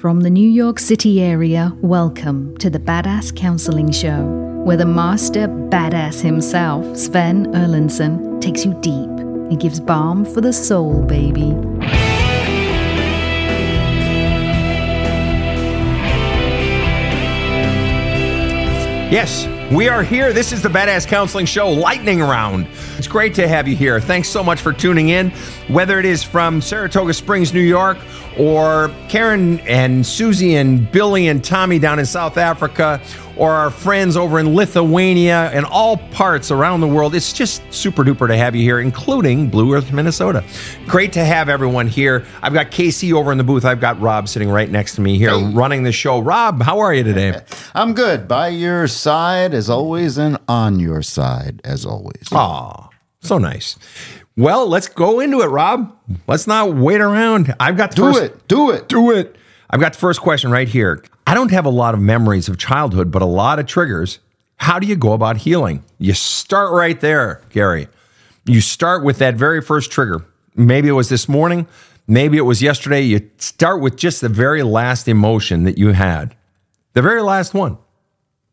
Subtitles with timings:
[0.00, 4.26] From the New York City area, welcome to the Badass Counseling Show,
[4.62, 10.52] where the master badass himself, Sven Erlandson, takes you deep and gives balm for the
[10.52, 11.56] soul, baby.
[19.10, 20.32] Yes, we are here.
[20.32, 22.68] This is the Badass Counseling Show Lightning Round.
[22.96, 24.00] It's great to have you here.
[24.00, 25.30] Thanks so much for tuning in.
[25.68, 27.98] Whether it is from Saratoga Springs, New York,
[28.38, 33.00] or Karen and Susie and Billy and Tommy down in South Africa,
[33.36, 37.14] or our friends over in Lithuania and all parts around the world.
[37.14, 40.42] It's just super duper to have you here, including Blue Earth, Minnesota.
[40.86, 42.24] Great to have everyone here.
[42.42, 43.64] I've got Casey over in the booth.
[43.64, 45.52] I've got Rob sitting right next to me here Hey.
[45.52, 46.18] running the show.
[46.20, 47.40] Rob, how are you today?
[47.74, 48.26] I'm good.
[48.26, 52.28] By your side as always, and on your side as always.
[52.32, 52.88] Aw,
[53.20, 53.76] so nice.
[54.38, 55.96] Well, let's go into it, Rob.
[56.26, 57.54] Let's not wait around.
[57.58, 58.48] I've got the Do first, it.
[58.48, 58.88] Do it.
[58.88, 59.36] Do it.
[59.70, 61.02] I've got the first question right here.
[61.26, 64.20] I don't have a lot of memories of childhood, but a lot of triggers.
[64.56, 65.84] How do you go about healing?
[65.98, 67.88] You start right there, Gary.
[68.44, 70.24] You start with that very first trigger.
[70.54, 71.66] Maybe it was this morning,
[72.06, 73.02] maybe it was yesterday.
[73.02, 76.34] You start with just the very last emotion that you had,
[76.94, 77.76] the very last one,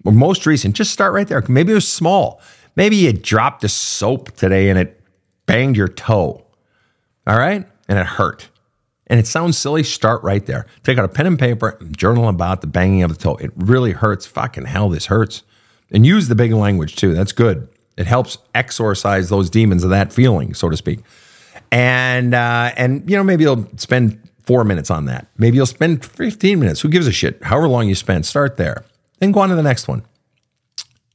[0.04, 0.76] or most recent.
[0.76, 1.42] Just start right there.
[1.48, 2.42] Maybe it was small.
[2.76, 5.00] Maybe you dropped a soap today and it
[5.46, 6.44] banged your toe.
[7.28, 7.68] All right.
[7.88, 8.50] And it hurt.
[9.14, 9.84] And it sounds silly.
[9.84, 10.66] Start right there.
[10.82, 13.36] Take out a pen and paper and journal about the banging of the toe.
[13.36, 14.26] It really hurts.
[14.26, 15.44] Fucking hell, this hurts.
[15.92, 17.14] And use the big language too.
[17.14, 17.70] That's good.
[17.96, 21.02] It helps exorcise those demons of that feeling, so to speak.
[21.72, 25.28] And uh, and you know maybe you'll spend four minutes on that.
[25.38, 26.82] Maybe you'll spend fifteen minutes.
[26.82, 27.44] Who gives a shit?
[27.44, 28.84] However long you spend, start there.
[29.20, 30.02] Then go on to the next one.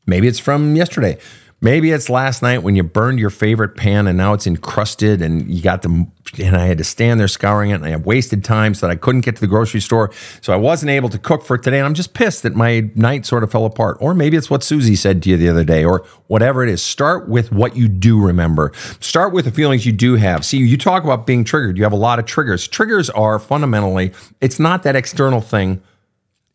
[0.07, 1.19] Maybe it's from yesterday.
[1.61, 5.53] Maybe it's last night when you burned your favorite pan and now it's encrusted and
[5.53, 8.75] you got the and I had to stand there scouring it and I wasted time
[8.75, 10.11] so that I couldn't get to the grocery store.
[10.41, 11.79] So I wasn't able to cook for today.
[11.79, 13.99] And I'm just pissed that my night sort of fell apart.
[14.01, 16.83] Or maybe it's what Susie said to you the other day or whatever it is.
[16.83, 18.73] Start with what you do remember.
[19.01, 20.45] Start with the feelings you do have.
[20.45, 21.77] See, you talk about being triggered.
[21.79, 22.69] You have a lot of triggers.
[22.69, 25.83] Triggers are fundamentally, it's not that external thing.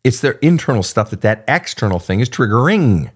[0.04, 3.10] It's their internal stuff that that external thing is triggering.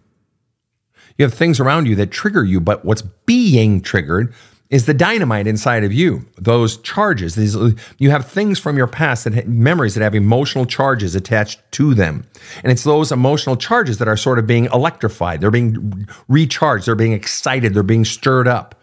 [1.18, 4.32] You have things around you that trigger you, but what's being triggered
[4.70, 6.26] is the dynamite inside of you.
[6.36, 7.34] Those charges.
[7.34, 7.56] These
[7.98, 12.26] you have things from your past that memories that have emotional charges attached to them,
[12.62, 15.40] and it's those emotional charges that are sort of being electrified.
[15.40, 16.86] They're being recharged.
[16.86, 17.74] They're being excited.
[17.74, 18.74] They're being stirred up.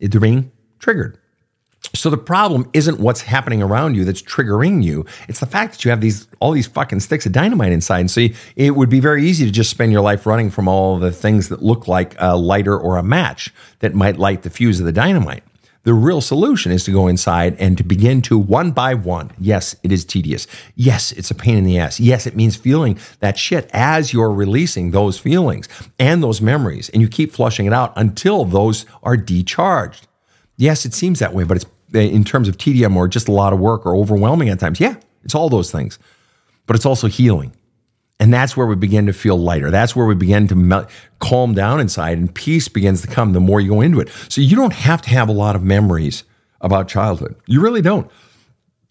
[0.00, 1.18] They're being triggered.
[1.94, 5.06] So the problem isn't what's happening around you that's triggering you.
[5.28, 8.00] It's the fact that you have these all these fucking sticks of dynamite inside.
[8.00, 10.68] And so you- it would be very easy to just spend your life running from
[10.68, 14.50] all the things that look like a lighter or a match that might light the
[14.50, 15.42] fuse of the dynamite.
[15.84, 19.30] The real solution is to go inside and to begin to one by one.
[19.40, 20.46] Yes, it is tedious.
[20.74, 21.98] Yes, it's a pain in the ass.
[21.98, 25.68] Yes, it means feeling that shit as you're releasing those feelings
[25.98, 26.90] and those memories.
[26.90, 30.07] And you keep flushing it out until those are decharged.
[30.58, 33.52] Yes, it seems that way, but it's in terms of tedium or just a lot
[33.52, 34.80] of work or overwhelming at times.
[34.80, 35.98] Yeah, it's all those things,
[36.66, 37.54] but it's also healing.
[38.20, 39.70] And that's where we begin to feel lighter.
[39.70, 40.88] That's where we begin to mel-
[41.20, 44.08] calm down inside and peace begins to come the more you go into it.
[44.28, 46.24] So you don't have to have a lot of memories
[46.60, 47.36] about childhood.
[47.46, 48.10] You really don't.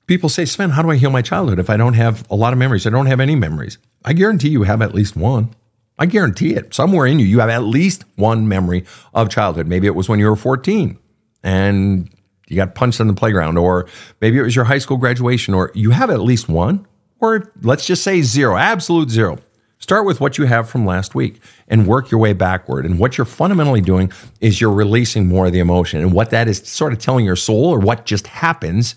[0.07, 2.53] People say, Sven, how do I heal my childhood if I don't have a lot
[2.53, 2.87] of memories?
[2.87, 3.77] I don't have any memories.
[4.05, 5.53] I guarantee you have at least one.
[5.99, 6.73] I guarantee it.
[6.73, 9.67] Somewhere in you, you have at least one memory of childhood.
[9.67, 10.97] Maybe it was when you were 14
[11.43, 12.09] and
[12.47, 13.87] you got punched on the playground, or
[14.21, 16.85] maybe it was your high school graduation, or you have at least one,
[17.19, 19.37] or let's just say zero, absolute zero.
[19.79, 22.85] Start with what you have from last week and work your way backward.
[22.85, 24.11] And what you're fundamentally doing
[24.41, 26.01] is you're releasing more of the emotion.
[26.01, 28.95] And what that is sort of telling your soul, or what just happens,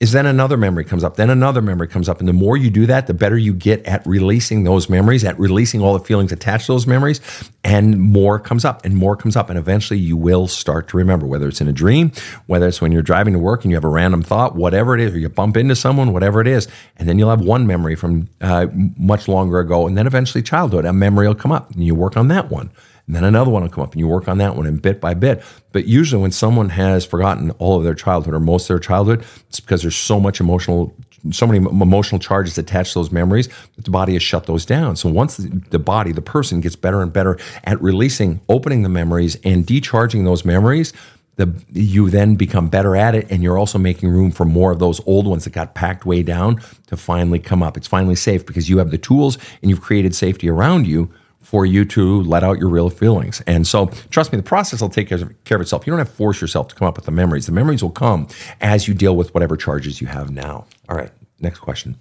[0.00, 2.18] is then another memory comes up, then another memory comes up.
[2.18, 5.38] And the more you do that, the better you get at releasing those memories, at
[5.38, 7.20] releasing all the feelings attached to those memories,
[7.62, 9.50] and more comes up and more comes up.
[9.50, 12.10] And eventually you will start to remember, whether it's in a dream,
[12.46, 15.00] whether it's when you're driving to work and you have a random thought, whatever it
[15.00, 16.66] is, or you bump into someone, whatever it is.
[16.96, 18.66] And then you'll have one memory from uh,
[18.98, 19.86] much longer ago.
[19.86, 22.70] And then eventually childhood, a memory will come up and you work on that one.
[23.06, 25.00] And then another one will come up and you work on that one and bit
[25.00, 25.42] by bit.
[25.72, 29.24] But usually when someone has forgotten all of their childhood or most of their childhood,
[29.48, 30.94] it's because there's so much emotional,
[31.30, 34.96] so many emotional charges attached to those memories that the body has shut those down.
[34.96, 39.36] So once the body, the person gets better and better at releasing, opening the memories
[39.44, 40.94] and decharging those memories,
[41.36, 44.78] the, you then become better at it and you're also making room for more of
[44.78, 47.76] those old ones that got packed way down to finally come up.
[47.76, 51.12] It's finally safe because you have the tools and you've created safety around you
[51.44, 53.42] for you to let out your real feelings.
[53.46, 55.86] And so, trust me, the process will take care of, itself.
[55.86, 57.46] You don't have to force yourself to come up with the memories.
[57.46, 58.28] The memories will come
[58.60, 60.66] as you deal with whatever charges you have now.
[60.88, 61.10] All right,
[61.44, 61.96] Next question.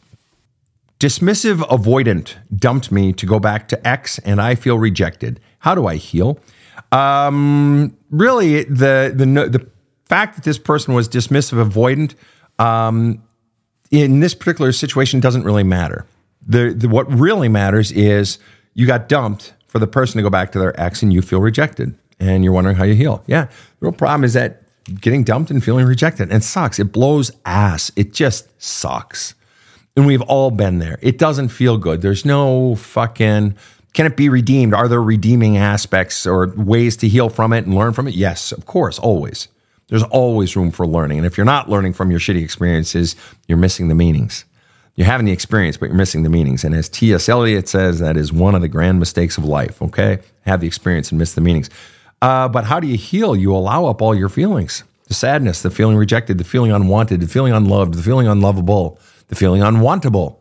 [1.00, 5.40] Dismissive avoidant dumped me to go back to X and I feel rejected.
[5.60, 6.40] How do I heal?
[6.92, 9.68] Um, really, the, the, the
[10.06, 12.16] fact that this person was dismissive avoidant
[12.64, 13.22] um,
[13.92, 16.06] in this particular situation doesn't really matter.
[16.48, 18.38] The, the, what really matters is
[18.74, 21.42] you got dumped for the person to go back to their ex and you feel
[21.42, 23.24] rejected and you're wondering how you heal.
[23.28, 23.46] Yeah.
[23.46, 24.64] The real problem is that
[25.00, 26.32] getting dumped and feeling rejected.
[26.32, 26.80] And sucks.
[26.80, 27.92] It blows ass.
[27.96, 29.36] It just sucks.
[29.96, 30.98] And we've all been there.
[31.02, 32.02] It doesn't feel good.
[32.02, 33.56] There's no fucking,
[33.94, 34.74] can it be redeemed?
[34.74, 38.16] Are there redeeming aspects or ways to heal from it and learn from it?
[38.16, 39.48] Yes, of course, always.
[39.88, 41.20] There's always room for learning.
[41.20, 43.16] And if you're not learning from your shitty experiences,
[43.48, 44.46] you're missing the meanings.
[44.96, 46.64] You're having the experience, but you're missing the meanings.
[46.64, 47.28] And as T.S.
[47.28, 50.20] Eliot says, that is one of the grand mistakes of life, okay?
[50.42, 51.70] Have the experience and miss the meanings.
[52.22, 53.36] Uh, but how do you heal?
[53.36, 57.28] You allow up all your feelings the sadness, the feeling rejected, the feeling unwanted, the
[57.28, 60.38] feeling unloved, the feeling unlovable, the feeling unwantable.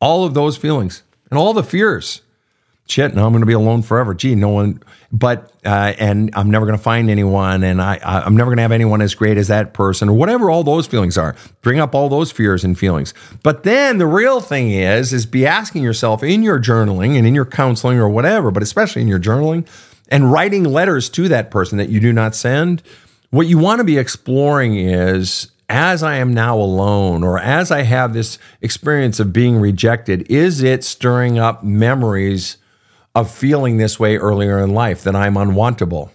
[0.00, 2.22] All of those feelings and all the fears.
[2.90, 4.14] Shit, now I'm going to be alone forever.
[4.14, 4.82] Gee, no one,
[5.12, 8.56] but, uh, and I'm never going to find anyone, and I, I, I'm never going
[8.56, 11.36] to have anyone as great as that person, or whatever all those feelings are.
[11.62, 13.14] Bring up all those fears and feelings.
[13.44, 17.34] But then the real thing is, is be asking yourself in your journaling and in
[17.34, 19.68] your counseling or whatever, but especially in your journaling,
[20.08, 22.82] and writing letters to that person that you do not send,
[23.30, 27.82] what you want to be exploring is as I am now alone, or as I
[27.82, 32.56] have this experience of being rejected, is it stirring up memories
[33.14, 36.10] of feeling this way earlier in life that I'm unwantable?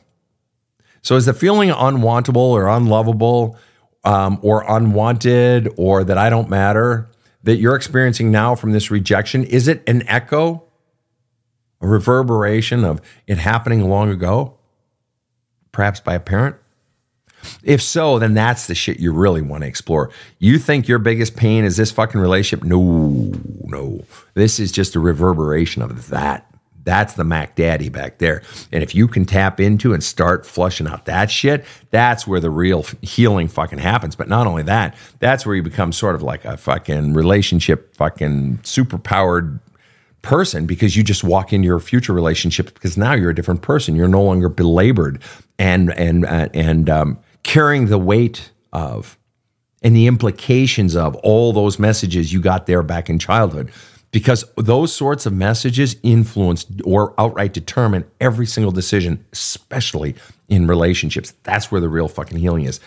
[1.01, 3.57] So, is the feeling unwantable or unlovable
[4.03, 7.09] um, or unwanted or that I don't matter
[7.43, 10.63] that you're experiencing now from this rejection, is it an echo
[11.81, 14.57] a reverberation of it happening long ago,
[15.71, 16.55] perhaps by a parent?
[17.63, 20.09] If so, then that's the shit you really want to explore.
[20.39, 22.65] You think your biggest pain is this fucking relationship?
[22.65, 23.31] No,
[23.65, 24.03] no.
[24.33, 26.51] This is just a reverberation of that.
[26.85, 28.41] That's the Mac Daddy back there.
[28.71, 32.49] And if you can tap into and start flushing out that shit, that's where the
[32.49, 34.15] real healing fucking happens.
[34.15, 38.59] But not only that, that's where you become sort of like a fucking relationship, fucking
[38.59, 39.59] superpowered
[40.21, 43.95] person because you just walk into your future relationship because now you're a different person.
[43.95, 45.21] You're no longer belabored
[45.57, 49.17] and and uh, and um, carrying the weight of
[49.81, 53.71] and the implications of all those messages you got there back in childhood.
[54.15, 60.15] Because those sorts of messages influence or outright determine every single decision, especially
[60.47, 61.33] in relationships.
[61.43, 62.79] That's where the real fucking healing is.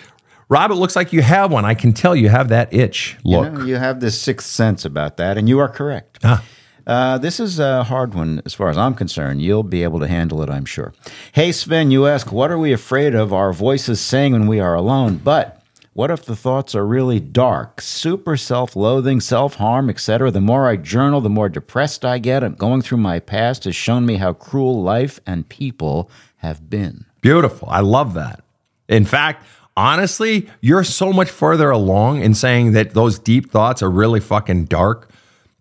[0.48, 1.66] Rob, it looks like you have one.
[1.66, 3.18] I can tell you have that itch.
[3.24, 3.44] Look.
[3.44, 6.20] You, know, you have this sixth sense about that, and you are correct.
[6.24, 6.42] Ah.
[6.86, 9.42] Uh, this is a hard one as far as I'm concerned.
[9.42, 10.94] You'll be able to handle it, I'm sure.
[11.32, 14.74] Hey, Sven, you ask, what are we afraid of our voices saying when we are
[14.74, 15.18] alone?
[15.18, 15.57] But
[15.98, 20.30] what if the thoughts are really dark, super self loathing, self harm, etc.?
[20.30, 22.44] The more I journal, the more depressed I get.
[22.44, 27.04] And going through my past has shown me how cruel life and people have been.
[27.20, 27.68] Beautiful.
[27.68, 28.44] I love that.
[28.88, 29.44] In fact,
[29.76, 34.66] honestly, you're so much further along in saying that those deep thoughts are really fucking
[34.66, 35.10] dark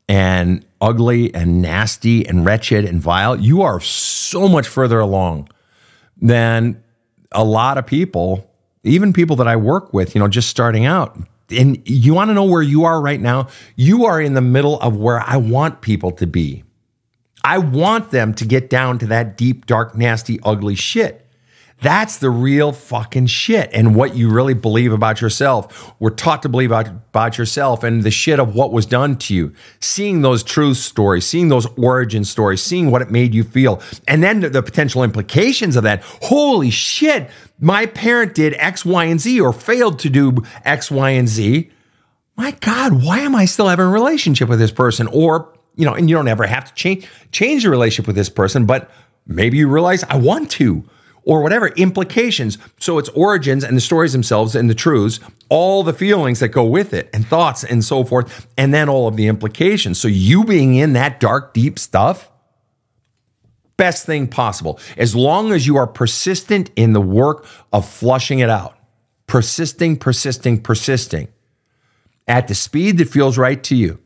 [0.07, 5.49] and ugly and nasty and wretched and vile, you are so much further along
[6.21, 6.83] than
[7.31, 8.46] a lot of people,
[8.87, 11.17] even people that I work with, you know, just starting out.
[11.49, 13.47] And you want to know where you are right now?
[13.75, 16.63] You are in the middle of where I want people to be.
[17.43, 21.27] I want them to get down to that deep, dark, nasty, ugly shit.
[21.79, 25.93] That's the real fucking shit and what you really believe about yourself.
[25.99, 29.35] We're taught to believe about, about yourself and the shit of what was done to
[29.35, 29.53] you.
[29.79, 34.23] Seeing those truth stories, seeing those origin stories, seeing what it made you feel, and
[34.23, 36.01] then the, the potential implications of that.
[36.23, 37.29] Holy shit,
[37.59, 41.69] my parent did X, Y, and Z or failed to do X, Y, and Z.
[42.35, 45.07] My God, why am I still having a relationship with this person?
[45.07, 48.29] Or, you know, and you don't ever have to change change the relationship with this
[48.29, 48.91] person, but
[49.25, 50.83] maybe you realize I want to
[51.23, 52.57] or whatever implications.
[52.79, 56.63] So it's origins and the stories themselves and the truths, all the feelings that go
[56.63, 59.99] with it and thoughts and so forth, and then all of the implications.
[59.99, 62.31] So you being in that dark, deep stuff,
[63.77, 64.79] best thing possible.
[64.97, 68.77] As long as you are persistent in the work of flushing it out,
[69.27, 71.27] persisting, persisting, persisting
[72.27, 73.99] at the speed that feels right to you.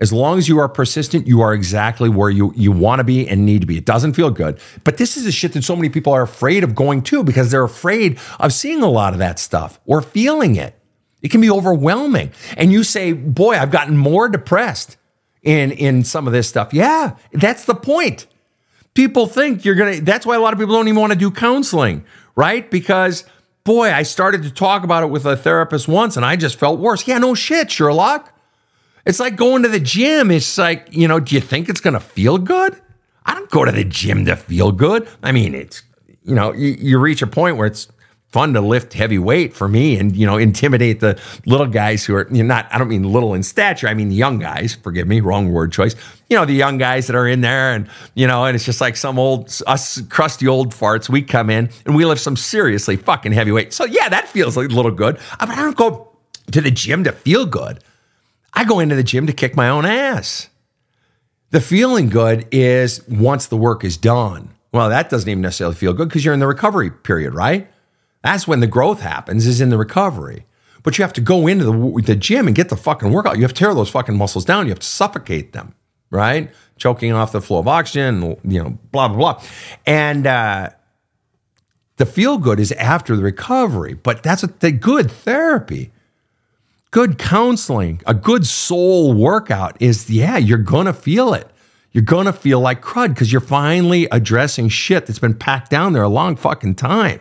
[0.00, 3.26] As long as you are persistent, you are exactly where you, you want to be
[3.26, 3.76] and need to be.
[3.76, 4.60] It doesn't feel good.
[4.84, 7.50] But this is a shit that so many people are afraid of going to because
[7.50, 10.74] they're afraid of seeing a lot of that stuff or feeling it.
[11.20, 12.30] It can be overwhelming.
[12.56, 14.96] And you say, boy, I've gotten more depressed
[15.42, 16.72] in, in some of this stuff.
[16.72, 18.28] Yeah, that's the point.
[18.98, 21.18] People think you're going to, that's why a lot of people don't even want to
[21.18, 22.68] do counseling, right?
[22.68, 23.22] Because
[23.62, 26.80] boy, I started to talk about it with a therapist once and I just felt
[26.80, 27.06] worse.
[27.06, 28.36] Yeah, no shit, Sherlock.
[29.06, 30.32] It's like going to the gym.
[30.32, 32.76] It's like, you know, do you think it's going to feel good?
[33.24, 35.08] I don't go to the gym to feel good.
[35.22, 35.84] I mean, it's,
[36.24, 37.86] you know, you, you reach a point where it's
[38.28, 42.14] fun to lift heavy weight for me and, you know, intimidate the little guys who
[42.14, 43.88] are, you know, not, I don't mean little in stature.
[43.88, 45.94] I mean young guys, forgive me, wrong word choice.
[46.28, 48.82] You know, the young guys that are in there and, you know, and it's just
[48.82, 51.08] like some old, us crusty old farts.
[51.08, 53.72] We come in and we lift some seriously fucking heavy weight.
[53.72, 55.18] So yeah, that feels like a little good.
[55.40, 56.12] But I don't go
[56.52, 57.82] to the gym to feel good.
[58.52, 60.50] I go into the gym to kick my own ass.
[61.50, 64.50] The feeling good is once the work is done.
[64.70, 67.70] Well, that doesn't even necessarily feel good because you're in the recovery period, right?
[68.28, 70.44] That's when the growth happens, is in the recovery.
[70.82, 73.36] But you have to go into the, the gym and get the fucking workout.
[73.36, 74.66] You have to tear those fucking muscles down.
[74.66, 75.74] You have to suffocate them,
[76.10, 76.52] right?
[76.76, 79.42] Choking off the flow of oxygen, you know, blah, blah, blah.
[79.86, 80.68] And uh,
[81.96, 85.90] the feel good is after the recovery, but that's a the good therapy.
[86.90, 91.48] Good counseling, a good soul workout is, yeah, you're gonna feel it.
[91.92, 96.02] You're gonna feel like crud because you're finally addressing shit that's been packed down there
[96.02, 97.20] a long fucking time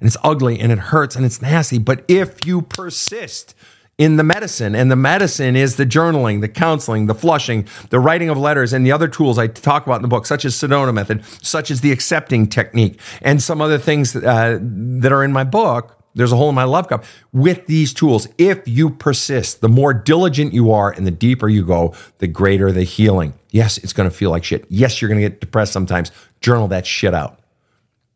[0.00, 1.78] and it's ugly and it hurts and it's nasty.
[1.78, 3.54] But if you persist
[3.96, 8.28] in the medicine, and the medicine is the journaling, the counseling, the flushing, the writing
[8.28, 10.92] of letters, and the other tools I talk about in the book, such as Sedona
[10.92, 15.44] method, such as the accepting technique, and some other things uh, that are in my
[15.44, 16.00] book.
[16.16, 17.04] There's a hole in my love cup.
[17.32, 21.64] With these tools, if you persist, the more diligent you are and the deeper you
[21.64, 23.34] go, the greater the healing.
[23.50, 24.64] Yes, it's going to feel like shit.
[24.68, 26.12] Yes, you're going to get depressed sometimes.
[26.40, 27.40] Journal that shit out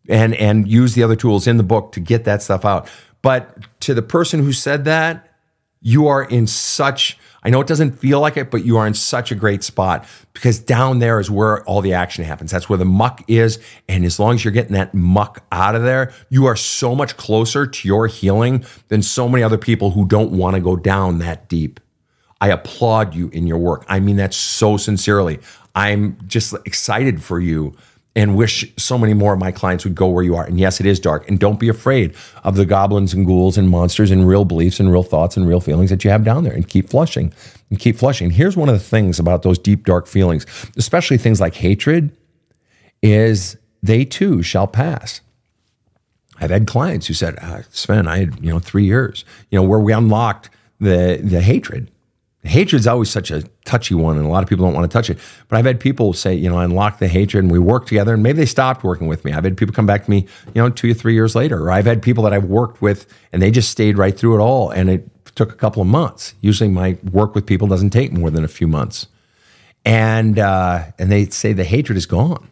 [0.09, 2.89] and and use the other tools in the book to get that stuff out.
[3.23, 5.29] But to the person who said that,
[5.81, 8.95] you are in such I know it doesn't feel like it, but you are in
[8.95, 12.51] such a great spot because down there is where all the action happens.
[12.51, 13.61] That's where the muck is.
[13.89, 17.17] And as long as you're getting that muck out of there, you are so much
[17.17, 21.21] closer to your healing than so many other people who don't want to go down
[21.21, 21.79] that deep.
[22.41, 23.85] I applaud you in your work.
[23.89, 25.39] I mean that so sincerely.
[25.75, 27.77] I'm just excited for you
[28.19, 30.45] and wish so many more of my clients would go where you are.
[30.45, 31.29] And yes, it is dark.
[31.29, 34.91] And don't be afraid of the goblins and ghouls and monsters and real beliefs and
[34.91, 37.33] real thoughts and real feelings that you have down there and keep flushing
[37.71, 38.31] and keep flushing.
[38.33, 40.47] Here's one of the things about those deep, dark feelings,
[40.77, 42.11] especially things like hatred,
[43.05, 45.21] is they too shall pass.
[46.41, 49.63] I've had clients who said, uh, Sven, I had, you know, three years, you know,
[49.63, 51.89] where we unlocked the, the hatred
[52.49, 55.11] Hatred's always such a touchy one, and a lot of people don't want to touch
[55.11, 55.19] it.
[55.49, 58.15] But I've had people say, you know, I unlocked the hatred and we work together,
[58.15, 59.33] and maybe they stopped working with me.
[59.33, 61.65] I've had people come back to me, you know, two or three years later.
[61.65, 64.41] Or I've had people that I've worked with and they just stayed right through it
[64.41, 66.35] all, and it took a couple of months.
[66.41, 69.07] Usually, my work with people doesn't take more than a few months,
[69.85, 72.49] and uh, and they say the hatred is gone.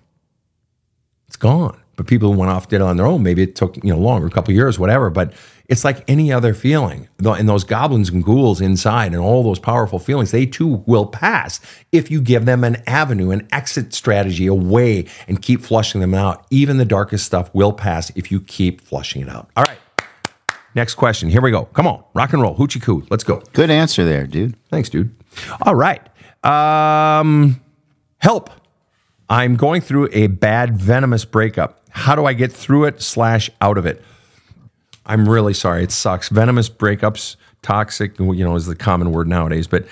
[1.26, 1.81] It's gone.
[1.97, 3.23] But people who went off did it on their own.
[3.23, 5.11] Maybe it took you know longer, a couple years, whatever.
[5.11, 5.33] But
[5.69, 7.09] it's like any other feeling.
[7.19, 11.61] And those goblins and ghouls inside and all those powerful feelings, they too will pass
[11.93, 16.15] if you give them an avenue, an exit strategy, a way, and keep flushing them
[16.15, 16.47] out.
[16.51, 19.51] Even the darkest stuff will pass if you keep flushing it out.
[19.57, 19.79] All right.
[20.75, 21.31] Next question.
[21.31, 21.65] Here we go.
[21.65, 22.05] Come on.
[22.15, 22.55] Rock and roll.
[22.55, 23.07] Hoochie coo.
[23.11, 23.43] Let's go.
[23.53, 24.57] Good answer there, dude.
[24.69, 25.15] Thanks, dude.
[25.63, 26.03] All right.
[26.45, 27.61] Um,
[28.19, 28.51] help.
[29.29, 31.81] I'm going through a bad venomous breakup.
[31.91, 34.05] How do I get through it slash out of it?
[35.07, 35.85] I'm really sorry.
[35.85, 36.29] It sucks.
[36.29, 39.87] Venomous breakups, toxic, you know, is the common word nowadays, but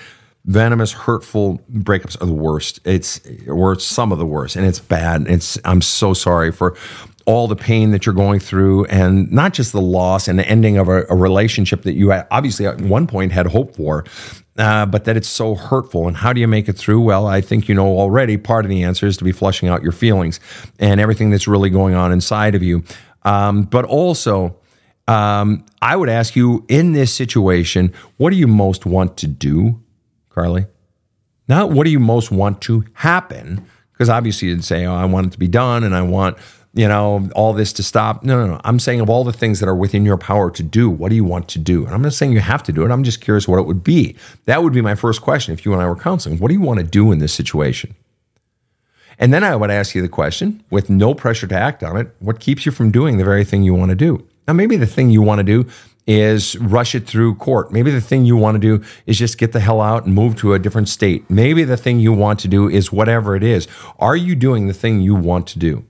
[0.45, 2.79] venomous, hurtful breakups are the worst.
[2.85, 5.27] It's or some of the worst, and it's bad.
[5.27, 6.75] It's I'm so sorry for
[7.25, 10.77] all the pain that you're going through, and not just the loss and the ending
[10.77, 14.05] of a, a relationship that you obviously at one point had hope for,
[14.57, 16.07] uh, but that it's so hurtful.
[16.07, 17.01] And how do you make it through?
[17.01, 18.37] Well, I think you know already.
[18.37, 20.39] Part of the answer is to be flushing out your feelings
[20.79, 22.83] and everything that's really going on inside of you,
[23.23, 24.55] um, but also
[25.07, 29.81] um, I would ask you in this situation, what do you most want to do,
[30.29, 30.65] Carly?
[31.47, 33.65] Not what do you most want to happen?
[33.91, 36.37] Because obviously you'd say, oh, I want it to be done and I want,
[36.73, 38.23] you know, all this to stop.
[38.23, 38.61] No, no, no.
[38.63, 41.15] I'm saying of all the things that are within your power to do, what do
[41.15, 41.85] you want to do?
[41.85, 42.91] And I'm not saying you have to do it.
[42.91, 44.15] I'm just curious what it would be.
[44.45, 46.39] That would be my first question if you and I were counseling.
[46.39, 47.95] What do you want to do in this situation?
[49.17, 52.13] And then I would ask you the question with no pressure to act on it
[52.19, 54.27] what keeps you from doing the very thing you want to do?
[54.47, 55.69] Now, maybe the thing you want to do
[56.07, 57.71] is rush it through court.
[57.71, 60.35] Maybe the thing you want to do is just get the hell out and move
[60.37, 61.27] to a different state.
[61.29, 63.67] Maybe the thing you want to do is whatever it is.
[63.97, 65.85] Are you doing the thing you want to do?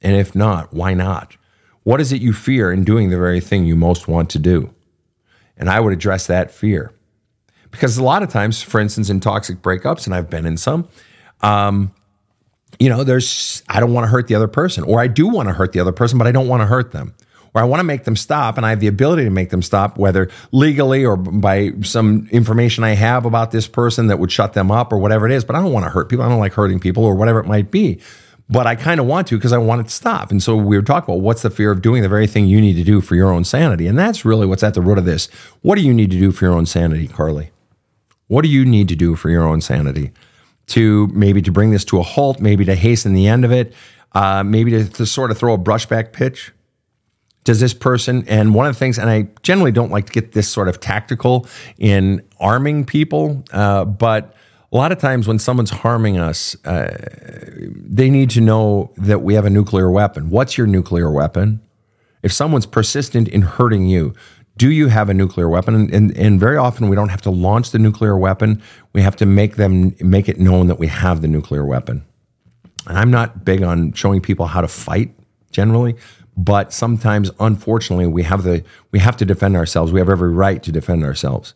[0.00, 1.36] And if not, why not?
[1.82, 4.72] What is it you fear in doing the very thing you most want to do?
[5.56, 6.92] And I would address that fear.
[7.72, 10.88] Because a lot of times, for instance, in toxic breakups, and I've been in some,
[11.40, 11.92] um,
[12.78, 15.48] you know, there's, I don't want to hurt the other person, or I do want
[15.48, 17.14] to hurt the other person, but I don't want to hurt them
[17.52, 19.62] where I want to make them stop and I have the ability to make them
[19.62, 24.54] stop, whether legally or by some information I have about this person that would shut
[24.54, 25.44] them up or whatever it is.
[25.44, 26.24] But I don't want to hurt people.
[26.24, 28.00] I don't like hurting people or whatever it might be.
[28.48, 30.30] But I kind of want to because I want it to stop.
[30.30, 32.60] And so we were talking about what's the fear of doing the very thing you
[32.60, 33.86] need to do for your own sanity.
[33.86, 35.26] And that's really what's at the root of this.
[35.62, 37.50] What do you need to do for your own sanity, Carly?
[38.28, 40.10] What do you need to do for your own sanity?
[40.68, 43.74] To maybe to bring this to a halt, maybe to hasten the end of it,
[44.12, 46.52] uh, maybe to, to sort of throw a brushback pitch
[47.44, 50.32] does this person and one of the things and i generally don't like to get
[50.32, 51.46] this sort of tactical
[51.78, 54.34] in arming people uh, but
[54.72, 56.96] a lot of times when someone's harming us uh,
[57.76, 60.30] they need to know that we have a nuclear weapon.
[60.30, 61.60] What's your nuclear weapon?
[62.22, 64.14] If someone's persistent in hurting you
[64.58, 65.74] do you have a nuclear weapon?
[65.74, 68.62] And, and, and very often we don't have to launch the nuclear weapon.
[68.92, 72.04] We have to make them make it known that we have the nuclear weapon.
[72.86, 75.14] And i'm not big on showing people how to fight
[75.52, 75.96] generally
[76.36, 79.92] but sometimes unfortunately we have the we have to defend ourselves.
[79.92, 81.54] We have every right to defend ourselves.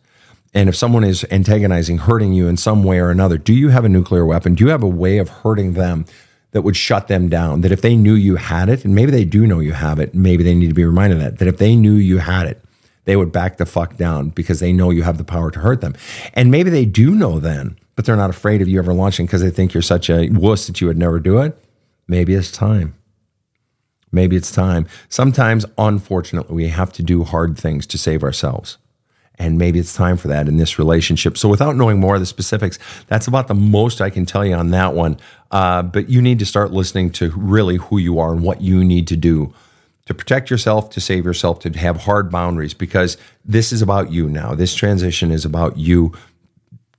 [0.53, 3.85] And if someone is antagonizing hurting you in some way or another do you have
[3.85, 4.55] a nuclear weapon?
[4.55, 6.05] Do you have a way of hurting them
[6.51, 7.61] that would shut them down?
[7.61, 10.13] That if they knew you had it and maybe they do know you have it
[10.13, 12.63] maybe they need to be reminded that that if they knew you had it
[13.05, 15.79] they would back the fuck down because they know you have the power to hurt
[15.79, 15.95] them.
[16.33, 19.41] And maybe they do know then but they're not afraid of you ever launching because
[19.41, 21.57] they think you're such a wuss that you would never do it.
[22.07, 22.96] Maybe it's time
[24.11, 24.87] Maybe it's time.
[25.09, 28.77] Sometimes, unfortunately, we have to do hard things to save ourselves.
[29.39, 31.37] And maybe it's time for that in this relationship.
[31.37, 34.55] So, without knowing more of the specifics, that's about the most I can tell you
[34.55, 35.19] on that one.
[35.51, 38.83] Uh, but you need to start listening to really who you are and what you
[38.83, 39.53] need to do
[40.05, 44.29] to protect yourself, to save yourself, to have hard boundaries, because this is about you
[44.29, 44.55] now.
[44.55, 46.13] This transition is about you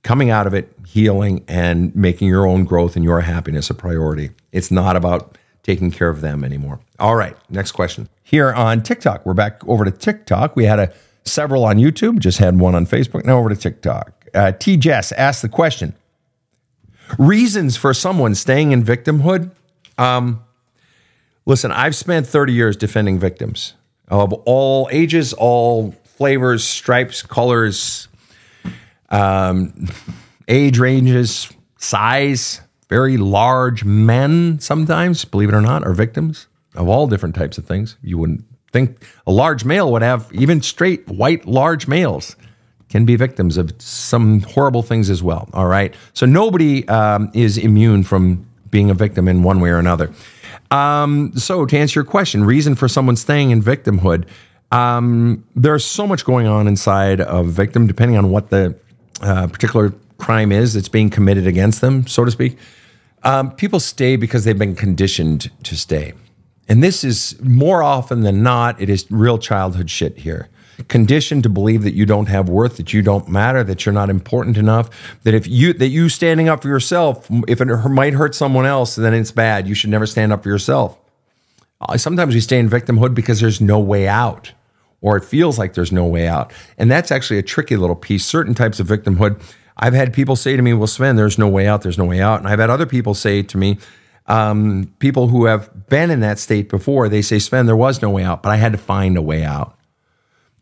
[0.03, 4.29] coming out of it, healing, and making your own growth and your happiness a priority.
[4.51, 5.38] It's not about
[5.69, 6.79] taking care of them anymore.
[6.97, 8.09] All right, next question.
[8.23, 10.55] Here on TikTok, we're back over to TikTok.
[10.55, 10.91] We had a
[11.25, 13.23] several on YouTube, just had one on Facebook.
[13.23, 14.31] Now over to TikTok.
[14.33, 14.77] Uh, T.
[14.77, 15.93] Jess asked the question:
[17.19, 19.51] Reasons for someone staying in victimhood.
[19.99, 20.41] Um,
[21.45, 23.75] listen, I've spent 30 years defending victims
[24.07, 28.07] of all ages, all flavors, stripes, colors,
[29.09, 29.87] um,
[30.47, 37.07] age ranges, size very large men sometimes, believe it or not, are victims of all
[37.07, 37.97] different types of things.
[38.01, 42.35] You wouldn't think a large male would have even straight white large males
[42.89, 45.47] can be victims of some horrible things as well.
[45.53, 45.93] All right.
[46.13, 50.11] So nobody um, is immune from being a victim in one way or another.
[50.71, 54.25] Um, so to answer your question, reason for someone staying in victimhood,
[54.71, 58.75] um, there's so much going on inside a victim, depending on what the
[59.21, 62.57] uh, particular crime is that's being committed against them, so to speak.
[63.23, 66.13] Um, people stay because they've been conditioned to stay.
[66.67, 70.49] And this is more often than not, it is real childhood shit here.
[70.87, 74.09] Conditioned to believe that you don't have worth, that you don't matter, that you're not
[74.09, 74.89] important enough,
[75.23, 78.95] that if you that you standing up for yourself, if it might hurt someone else,
[78.95, 79.67] then it's bad.
[79.67, 80.97] You should never stand up for yourself.
[81.81, 84.53] Uh, sometimes we stay in victimhood because there's no way out,
[85.01, 88.25] or it feels like there's no way out, and that's actually a tricky little piece.
[88.25, 89.41] Certain types of victimhood
[89.79, 91.81] I've had people say to me, well, Sven, there's no way out.
[91.81, 92.39] There's no way out.
[92.39, 93.77] And I've had other people say to me,
[94.27, 98.09] um, people who have been in that state before, they say, Sven, there was no
[98.09, 99.77] way out, but I had to find a way out.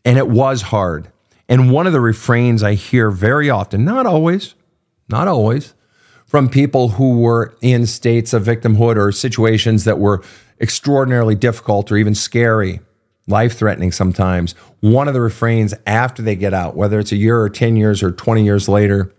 [0.04, 1.08] And it was hard.
[1.48, 4.54] And one of the refrains I hear very often, not always,
[5.08, 5.74] not always,
[6.24, 10.22] from people who were in states of victimhood or situations that were
[10.60, 12.80] extraordinarily difficult or even scary
[13.28, 14.52] life threatening sometimes.
[14.80, 18.02] One of the refrains after they get out, whether it's a year or 10 years
[18.02, 19.12] or 20 years later,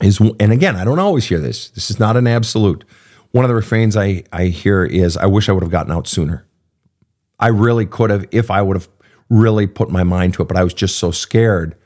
[0.00, 1.70] is, and again, I don't always hear this.
[1.70, 2.84] This is not an absolute.
[3.32, 6.06] One of the refrains I, I hear is, I wish I would have gotten out
[6.06, 6.46] sooner.
[7.40, 8.88] I really could have if I would have
[9.28, 11.76] really put my mind to it, but I was just so scared.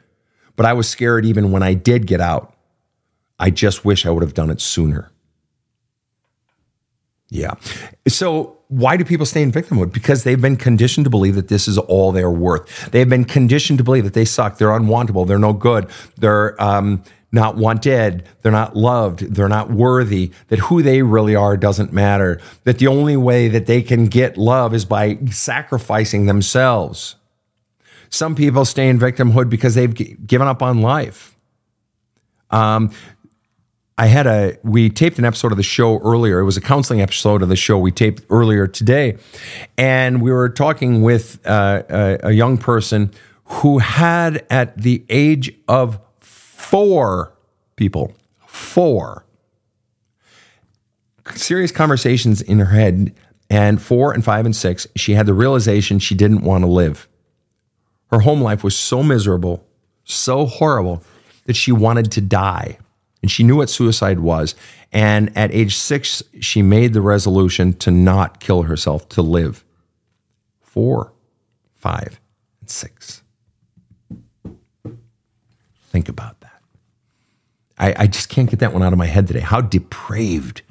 [0.57, 2.55] But I was scared even when I did get out.
[3.38, 5.11] I just wish I would have done it sooner.
[7.29, 7.55] Yeah.
[8.07, 9.92] So why do people stay in victimhood?
[9.92, 12.90] Because they've been conditioned to believe that this is all they're worth.
[12.90, 17.02] They've been conditioned to believe that they suck, they're unwantable, they're no good, they're um,
[17.32, 22.40] not wanted, they're not loved, they're not worthy, that who they really are doesn't matter,
[22.64, 27.16] that the only way that they can get love is by sacrificing themselves.
[28.08, 31.37] Some people stay in victimhood because they've given up on life.
[32.50, 32.90] Um,
[33.98, 36.40] I had a we taped an episode of the show earlier.
[36.40, 39.18] It was a counseling episode of the show we taped earlier today,
[39.76, 43.12] and we were talking with uh, a, a young person
[43.44, 47.35] who had, at the age of four,
[47.76, 48.14] people
[48.46, 49.26] four
[51.35, 53.14] serious conversations in her head,
[53.50, 57.09] and four and five and six, she had the realization she didn't want to live.
[58.11, 59.66] Her home life was so miserable,
[60.05, 61.02] so horrible
[61.44, 62.78] that she wanted to die.
[63.22, 64.54] And she knew what suicide was.
[64.92, 69.64] And at age six, she made the resolution to not kill herself, to live.
[70.61, 71.12] Four,
[71.76, 72.20] five,
[72.61, 73.22] and six.
[75.90, 76.62] Think about that.
[77.78, 79.40] I, I just can't get that one out of my head today.
[79.40, 80.62] How depraved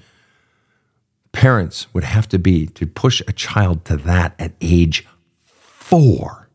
[1.32, 5.08] parents would have to be to push a child to that at age
[5.46, 6.50] four.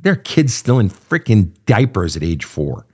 [0.00, 2.86] There are kids still in freaking diapers at age four.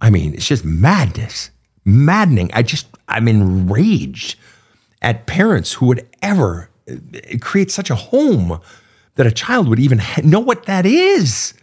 [0.00, 1.50] I mean, it's just madness,
[1.84, 2.50] maddening.
[2.52, 4.38] I just, I'm enraged
[5.02, 6.96] at parents who would ever uh,
[7.40, 8.60] create such a home
[9.16, 11.54] that a child would even know what that is,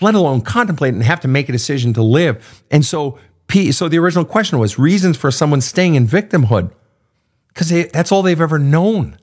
[0.00, 2.64] let alone contemplate and have to make a decision to live.
[2.70, 6.70] And so, P, so the original question was reasons for someone staying in victimhood
[7.48, 9.18] because that's all they've ever known.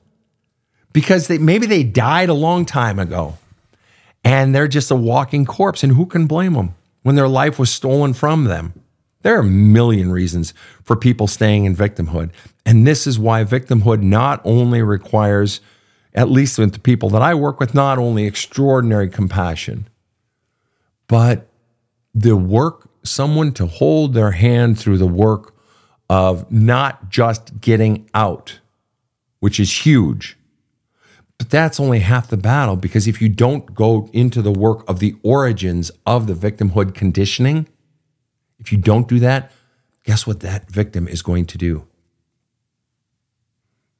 [0.92, 3.36] Because they, maybe they died a long time ago
[4.24, 5.82] and they're just a walking corpse.
[5.82, 8.72] And who can blame them when their life was stolen from them?
[9.22, 12.30] There are a million reasons for people staying in victimhood.
[12.66, 15.60] And this is why victimhood not only requires,
[16.14, 19.88] at least with the people that I work with, not only extraordinary compassion,
[21.06, 21.46] but
[22.14, 25.54] the work, someone to hold their hand through the work
[26.10, 28.60] of not just getting out,
[29.40, 30.36] which is huge.
[31.38, 35.00] But that's only half the battle because if you don't go into the work of
[35.00, 37.68] the origins of the victimhood conditioning,
[38.58, 39.52] if you don't do that,
[40.04, 41.86] guess what that victim is going to do?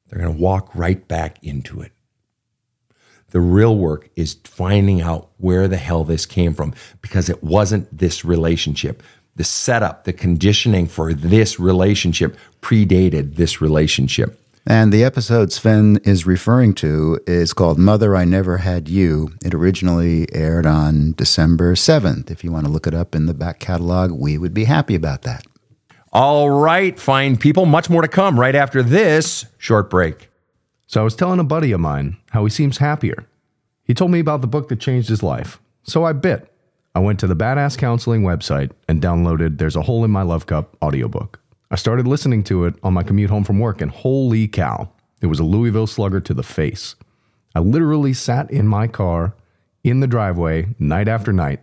[0.09, 1.93] They're going to walk right back into it.
[3.31, 7.97] The real work is finding out where the hell this came from because it wasn't
[7.97, 9.03] this relationship
[9.37, 14.41] the setup, the conditioning for this relationship predated this relationship.
[14.67, 19.33] And the episode Sven is referring to is called Mother I Never Had You.
[19.45, 22.31] It originally aired on December 7th.
[22.31, 24.95] If you want to look it up in the back catalog, we would be happy
[24.95, 25.45] about that.
[26.15, 27.67] All right, fine people.
[27.67, 30.31] Much more to come right after this short break.
[30.87, 33.27] So I was telling a buddy of mine how he seems happier.
[33.85, 35.61] He told me about the book that changed his life.
[35.83, 36.51] So I bit.
[36.95, 40.47] I went to the Badass Counseling website and downloaded There's a Hole in My Love
[40.47, 41.39] Cup audiobook.
[41.75, 44.89] I started listening to it on my commute home from work, and holy cow,
[45.21, 46.95] it was a Louisville slugger to the face.
[47.57, 49.35] I literally sat in my car
[49.83, 51.59] in the driveway night after night,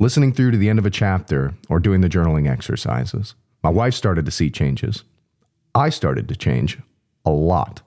[0.00, 3.36] listening through to the end of a chapter or doing the journaling exercises.
[3.62, 5.04] My wife started to see changes.
[5.76, 6.80] I started to change
[7.24, 7.82] a lot.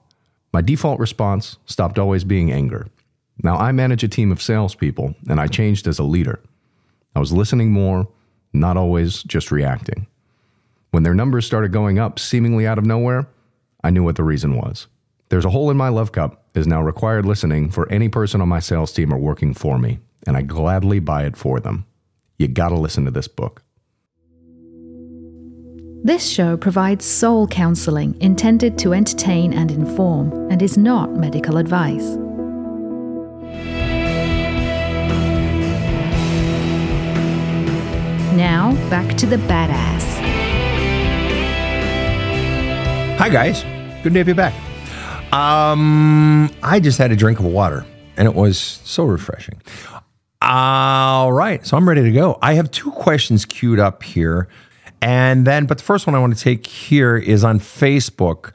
[0.54, 2.86] My default response stopped always being anger.
[3.42, 6.40] Now I manage a team of salespeople, and I changed as a leader.
[7.14, 8.08] I was listening more,
[8.54, 10.06] not always just reacting.
[10.90, 13.28] When their numbers started going up seemingly out of nowhere,
[13.84, 14.88] I knew what the reason was.
[15.28, 18.48] There's a hole in my love cup is now required listening for any person on
[18.48, 21.86] my sales team or working for me, and I gladly buy it for them.
[22.38, 23.62] You gotta listen to this book.
[26.02, 32.16] This show provides soul counseling intended to entertain and inform and is not medical advice.
[38.34, 40.39] Now, back to the badass.
[43.20, 43.64] Hi, guys.
[44.02, 44.54] Good to have you back.
[45.30, 47.84] Um, I just had a drink of water
[48.16, 49.60] and it was so refreshing.
[50.40, 51.66] All right.
[51.66, 52.38] So I'm ready to go.
[52.40, 54.48] I have two questions queued up here.
[55.02, 58.54] And then, but the first one I want to take here is on Facebook.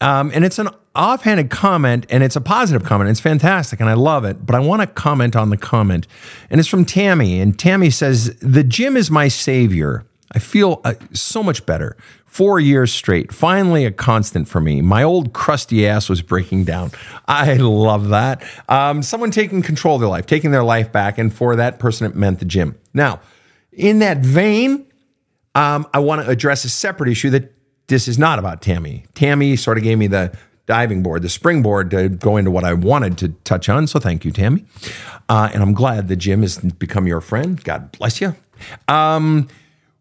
[0.00, 3.10] Um, and it's an offhanded comment and it's a positive comment.
[3.10, 4.46] It's fantastic and I love it.
[4.46, 6.06] But I want to comment on the comment.
[6.50, 7.40] And it's from Tammy.
[7.40, 10.06] And Tammy says, The gym is my savior.
[10.34, 11.96] I feel uh, so much better.
[12.26, 14.80] Four years straight, finally a constant for me.
[14.82, 16.90] My old crusty ass was breaking down.
[17.28, 18.42] I love that.
[18.68, 21.16] Um, someone taking control of their life, taking their life back.
[21.16, 22.76] And for that person, it meant the gym.
[22.92, 23.20] Now,
[23.72, 24.86] in that vein,
[25.54, 27.52] um, I want to address a separate issue that
[27.86, 29.04] this is not about Tammy.
[29.14, 32.72] Tammy sort of gave me the diving board, the springboard to go into what I
[32.72, 33.86] wanted to touch on.
[33.86, 34.64] So thank you, Tammy.
[35.28, 37.62] Uh, and I'm glad the gym has become your friend.
[37.62, 38.34] God bless you.
[38.88, 39.48] Um,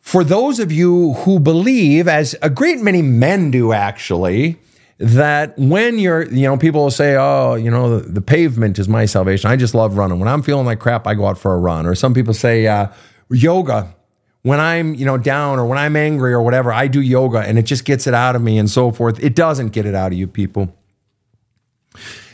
[0.04, 4.60] for those of you who believe, as a great many men do actually,
[5.00, 8.88] that when you're, you know, people will say, oh, you know, the, the pavement is
[8.88, 9.50] my salvation.
[9.50, 10.20] I just love running.
[10.20, 11.88] When I'm feeling like crap, I go out for a run.
[11.88, 12.90] Or some people say, uh,
[13.30, 13.96] yoga
[14.44, 17.58] when I'm, you know, down or when I'm angry or whatever, I do yoga and
[17.58, 19.24] it just gets it out of me and so forth.
[19.24, 20.76] It doesn't get it out of you people.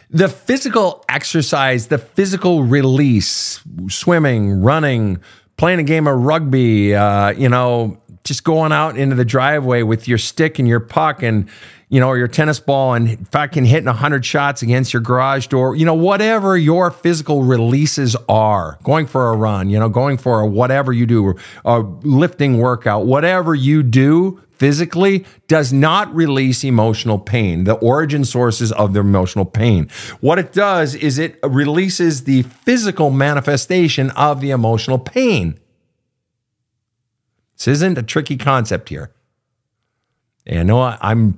[0.10, 5.20] The physical exercise, the physical release, swimming, running,
[5.60, 10.08] playing a game of rugby, uh, you know, just going out into the driveway with
[10.08, 11.50] your stick and your puck and
[11.90, 15.76] you know, or your tennis ball and fucking hitting 100 shots against your garage door,
[15.76, 20.40] you know, whatever your physical releases are, going for a run, you know, going for
[20.40, 21.34] a whatever you do,
[21.66, 28.72] a lifting workout, whatever you do physically does not release emotional pain, the origin sources
[28.74, 29.90] of the emotional pain.
[30.20, 35.60] What it does is it releases the physical manifestation of the emotional pain.
[37.58, 39.12] This isn't a tricky concept here.
[40.46, 41.38] And I know I'm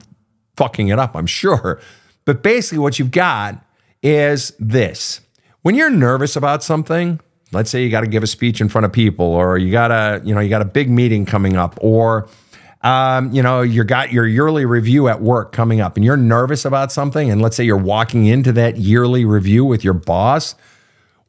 [0.56, 1.80] fucking it up, I'm sure.
[2.26, 3.64] But basically, what you've got
[4.04, 5.22] is this
[5.62, 7.20] when you're nervous about something,
[7.52, 9.92] let's say you got to give a speech in front of people, or you got
[9.92, 12.28] a, you know, you got a big meeting coming up, or
[12.84, 16.66] um, you know, you got your yearly review at work coming up and you're nervous
[16.66, 20.56] about something, and let's say you're walking into that yearly review with your boss,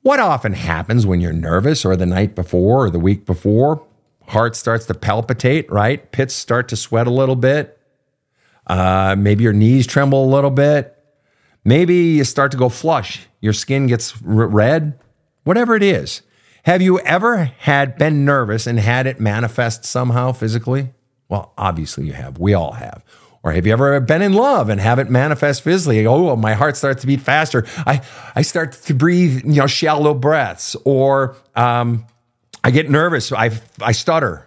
[0.02, 3.86] what often happens when you're nervous or the night before or the week before?
[4.28, 6.10] Heart starts to palpitate, right?
[6.10, 7.78] Pits start to sweat a little bit.
[8.66, 10.96] Uh, maybe your knees tremble a little bit.
[11.64, 13.26] Maybe you start to go flush.
[13.40, 14.98] Your skin gets r- red.
[15.44, 16.22] Whatever it is.
[16.64, 20.92] Have you ever had been nervous and had it manifest somehow physically?
[21.32, 22.38] Well, obviously you have.
[22.38, 23.02] We all have.
[23.42, 26.06] Or have you ever been in love and have it manifest physically?
[26.06, 27.64] Oh, my heart starts to beat faster.
[27.86, 28.02] I,
[28.36, 30.76] I start to breathe, you know, shallow breaths.
[30.84, 32.04] Or um,
[32.62, 33.32] I get nervous.
[33.32, 34.46] I, I stutter.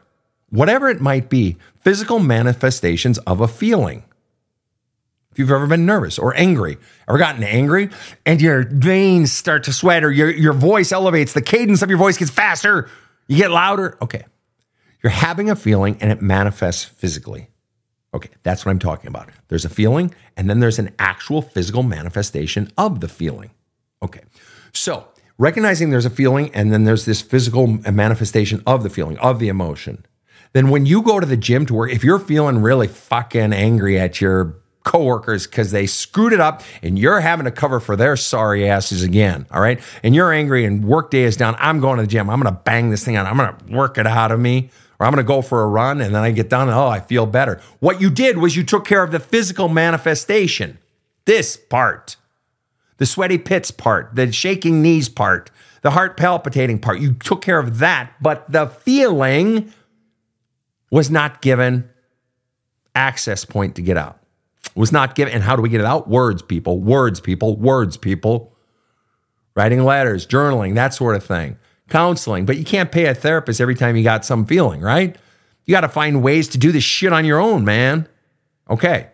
[0.51, 4.03] Whatever it might be, physical manifestations of a feeling.
[5.31, 6.77] If you've ever been nervous or angry,
[7.09, 7.89] ever gotten angry
[8.27, 11.97] and your veins start to sweat or your, your voice elevates, the cadence of your
[11.97, 12.91] voice gets faster,
[13.27, 13.97] you get louder.
[14.03, 14.25] Okay.
[15.05, 17.49] You're having a feeling and it manifests physically.
[18.11, 19.29] Okay, that's what I'm talking about.
[19.49, 23.51] There's a feeling and then there's an actual physical manifestation of the feeling.
[24.01, 24.21] Okay.
[24.73, 29.37] So, recognizing there's a feeling and then there's this physical manifestation of the feeling, of
[29.37, 30.07] the emotion
[30.55, 33.99] then when you go to the gym to work, if you're feeling really fucking angry
[33.99, 38.15] at your coworkers because they screwed it up and you're having to cover for their
[38.15, 39.81] sorry asses again, all right?
[40.01, 41.57] And you're angry and work day is down.
[41.59, 42.29] I'm going to the gym.
[42.29, 43.25] I'm going to bang this thing out.
[43.25, 44.69] I'm going to work it out of me.
[44.99, 46.87] Or I'm going to go for a run and then I get done and oh,
[46.87, 47.59] I feel better.
[47.79, 50.77] What you did was you took care of the physical manifestation.
[51.25, 52.15] This part,
[52.97, 56.99] the sweaty pits part, the shaking knees part, the heart palpitating part.
[56.99, 59.73] You took care of that, but the feeling
[60.91, 61.89] was not given
[62.95, 64.19] access point to get out.
[64.75, 65.33] Was not given.
[65.33, 66.07] And how do we get it out?
[66.07, 68.55] Words, people, words, people, words, people.
[69.55, 71.57] Writing letters, journaling, that sort of thing.
[71.89, 72.45] Counseling.
[72.45, 75.15] But you can't pay a therapist every time you got some feeling, right?
[75.65, 78.07] You got to find ways to do this shit on your own, man.
[78.69, 79.09] Okay.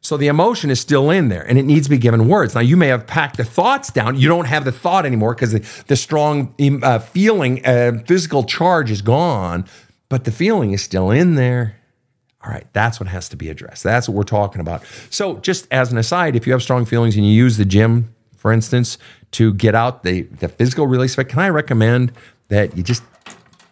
[0.00, 2.54] So the emotion is still in there and it needs to be given words.
[2.54, 4.18] Now, you may have packed the thoughts down.
[4.18, 8.90] You don't have the thought anymore because the, the strong uh, feeling, uh, physical charge
[8.90, 9.64] is gone
[10.12, 11.74] but the feeling is still in there.
[12.44, 13.82] All right, that's what has to be addressed.
[13.82, 14.84] That's what we're talking about.
[15.08, 18.14] So, just as an aside, if you have strong feelings and you use the gym,
[18.36, 18.98] for instance,
[19.32, 22.12] to get out the, the physical release effect, can I recommend
[22.48, 23.02] that you just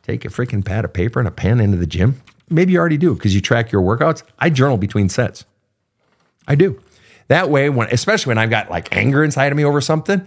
[0.03, 2.20] take a freaking pad of paper and a pen into the gym?
[2.49, 4.23] Maybe you already do because you track your workouts.
[4.38, 5.44] I journal between sets.
[6.49, 6.81] I do.
[7.29, 10.27] That way, when especially when I've got like anger inside of me over something,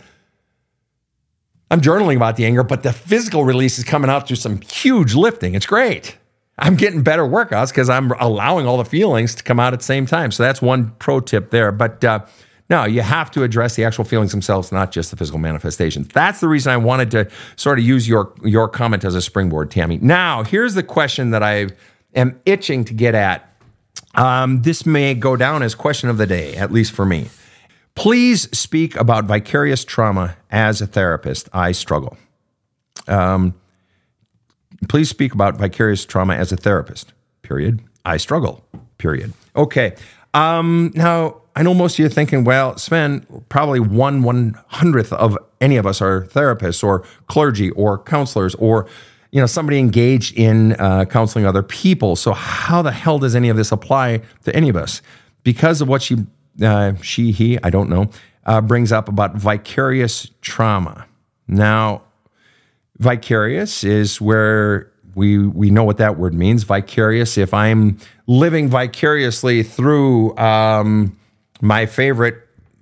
[1.69, 5.15] I'm journaling about the anger, but the physical release is coming out through some huge
[5.15, 5.55] lifting.
[5.55, 6.17] It's great.
[6.59, 9.85] I'm getting better workouts because I'm allowing all the feelings to come out at the
[9.85, 10.31] same time.
[10.31, 11.71] So that's one pro tip there.
[11.71, 12.25] But uh,
[12.69, 16.07] no, you have to address the actual feelings themselves, not just the physical manifestations.
[16.07, 19.69] That's the reason I wanted to sort of use your your comment as a springboard,
[19.69, 19.97] Tammy.
[20.01, 21.67] Now, here's the question that I
[22.15, 23.49] am itching to get at.
[24.15, 27.29] Um, this may go down as question of the day, at least for me.
[27.95, 31.49] Please speak about vicarious trauma as a therapist.
[31.53, 32.17] I struggle.
[33.07, 33.53] Um,
[34.89, 37.13] please speak about vicarious trauma as a therapist.
[37.41, 37.81] Period.
[38.05, 38.65] I struggle.
[38.97, 39.33] Period.
[39.55, 39.95] Okay.
[40.33, 45.13] Um, now, I know most of you are thinking, well, Sven, probably one one hundredth
[45.13, 48.87] of any of us are therapists or clergy or counselors or
[49.31, 52.15] you know somebody engaged in uh, counseling other people.
[52.15, 55.01] So how the hell does any of this apply to any of us?
[55.43, 56.25] Because of what she
[56.61, 58.09] uh, she, he, I don't know,
[58.45, 61.05] uh, brings up about vicarious trauma.
[61.47, 62.03] Now,
[62.99, 66.63] vicarious is where we we know what that word means.
[66.63, 67.37] Vicarious.
[67.37, 71.17] If I'm living vicariously through um,
[71.63, 72.35] my favorite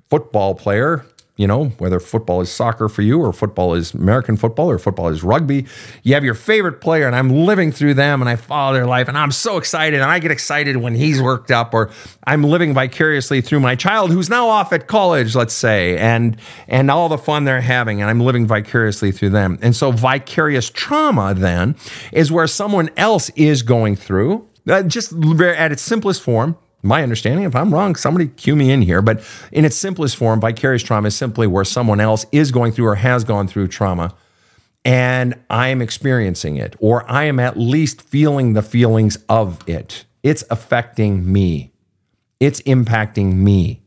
[0.09, 1.05] football player,
[1.37, 5.07] you know, whether football is soccer for you or football is American football or football
[5.07, 5.65] is rugby.
[6.03, 9.07] You have your favorite player, and I'm living through them and I follow their life,
[9.07, 10.01] and I'm so excited.
[10.01, 11.89] And I get excited when he's worked up, or
[12.25, 16.91] I'm living vicariously through my child who's now off at college, let's say, and and
[16.91, 19.57] all the fun they're having, and I'm living vicariously through them.
[19.61, 21.75] And so vicarious trauma then
[22.11, 27.45] is where someone else is going through, uh, just at its simplest form, my understanding.
[27.45, 29.01] If I'm wrong, somebody cue me in here.
[29.01, 32.87] But in its simplest form, vicarious trauma is simply where someone else is going through
[32.87, 34.13] or has gone through trauma
[34.83, 40.05] and I am experiencing it, or I am at least feeling the feelings of it.
[40.23, 41.71] It's affecting me,
[42.39, 43.81] it's impacting me.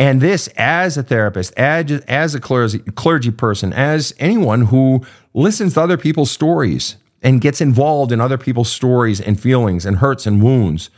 [0.00, 5.74] And this, as a therapist, as, as a clergy, clergy person, as anyone who listens
[5.74, 10.26] to other people's stories and gets involved in other people's stories and feelings and hurts
[10.26, 10.90] and wounds,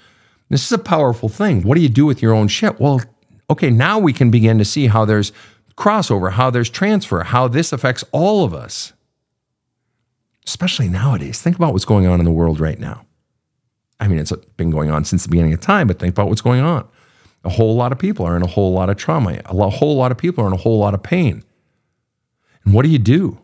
[0.48, 1.62] this is a powerful thing.
[1.62, 2.80] What do you do with your own shit?
[2.80, 3.00] Well,
[3.50, 5.32] okay, now we can begin to see how there's
[5.76, 8.92] crossover, how there's transfer, how this affects all of us.
[10.46, 11.42] Especially nowadays.
[11.42, 13.04] Think about what's going on in the world right now.
[14.00, 16.40] I mean, it's been going on since the beginning of time, but think about what's
[16.40, 16.88] going on.
[17.44, 19.40] A whole lot of people are in a whole lot of trauma.
[19.44, 21.44] A whole lot of people are in a whole lot of pain.
[22.64, 23.38] And what do you do?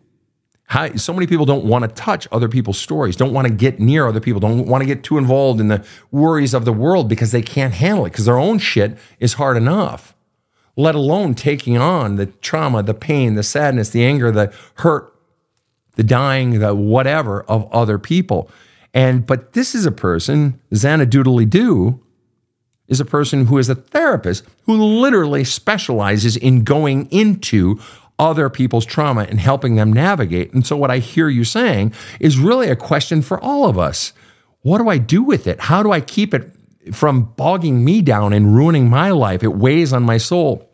[0.66, 3.80] How, so many people don't want to touch other people's stories, don't want to get
[3.80, 7.08] near other people, don't want to get too involved in the worries of the world
[7.08, 10.14] because they can't handle it because their own shit is hard enough,
[10.76, 15.14] let alone taking on the trauma, the pain, the sadness, the anger, the hurt,
[15.96, 18.50] the dying, the whatever of other people.
[18.94, 22.00] And but this is a person, Xanadoodly Doo,
[22.88, 27.80] is a person who is a therapist who literally specializes in going into
[28.18, 30.52] other people's trauma and helping them navigate.
[30.52, 34.12] And so, what I hear you saying is really a question for all of us.
[34.62, 35.60] What do I do with it?
[35.60, 36.50] How do I keep it
[36.92, 39.42] from bogging me down and ruining my life?
[39.42, 40.70] It weighs on my soul.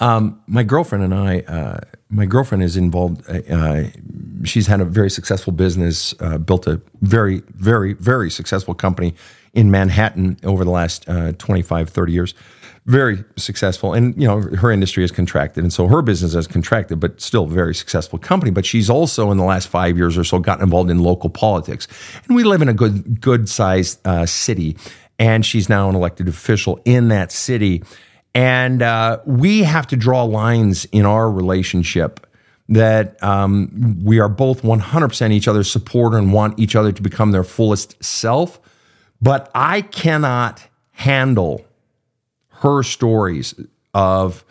[0.00, 3.22] Um, my girlfriend and I, uh, my girlfriend is involved.
[3.28, 3.84] Uh, uh,
[4.44, 9.14] she's had a very successful business, uh, built a very, very, very successful company
[9.54, 12.34] in Manhattan over the last uh, 25, 30 years
[12.86, 13.92] very successful.
[13.92, 17.46] And you know her industry has contracted and so her business has contracted but still
[17.46, 18.50] very successful company.
[18.50, 21.86] But she's also in the last five years or so gotten involved in local politics.
[22.26, 24.76] And we live in a good good sized uh, city
[25.18, 27.82] and she's now an elected official in that city.
[28.34, 32.26] And uh, we have to draw lines in our relationship
[32.68, 37.30] that um, we are both 100% each other's supporter and want each other to become
[37.30, 38.58] their fullest self.
[39.20, 41.64] But i cannot handle
[42.62, 43.54] her stories
[43.92, 44.44] of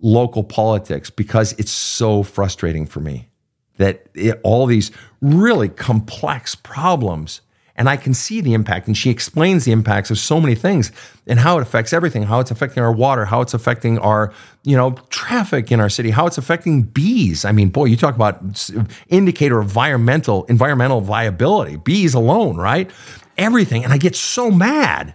[0.00, 3.28] local politics because it's so frustrating for me
[3.76, 7.40] that it, all these really complex problems
[7.78, 8.86] and I can see the impact.
[8.86, 10.90] And she explains the impacts of so many things
[11.26, 14.74] and how it affects everything, how it's affecting our water, how it's affecting our, you
[14.76, 17.44] know, traffic in our city, how it's affecting bees.
[17.44, 18.70] I mean, boy, you talk about
[19.08, 22.90] indicator of environmental environmental viability, bees alone, right?
[23.36, 23.84] Everything.
[23.84, 25.14] And I get so mad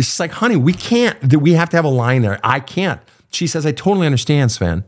[0.00, 2.40] it's just like, honey, we can't, we have to have a line there.
[2.42, 3.02] I can't.
[3.32, 4.82] She says, I totally understand, Sven,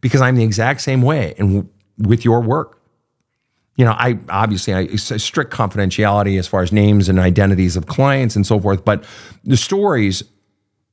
[0.00, 2.80] because I'm the exact same way and with your work.
[3.76, 8.34] You know, I obviously I strict confidentiality as far as names and identities of clients
[8.34, 9.04] and so forth, but
[9.44, 10.22] the stories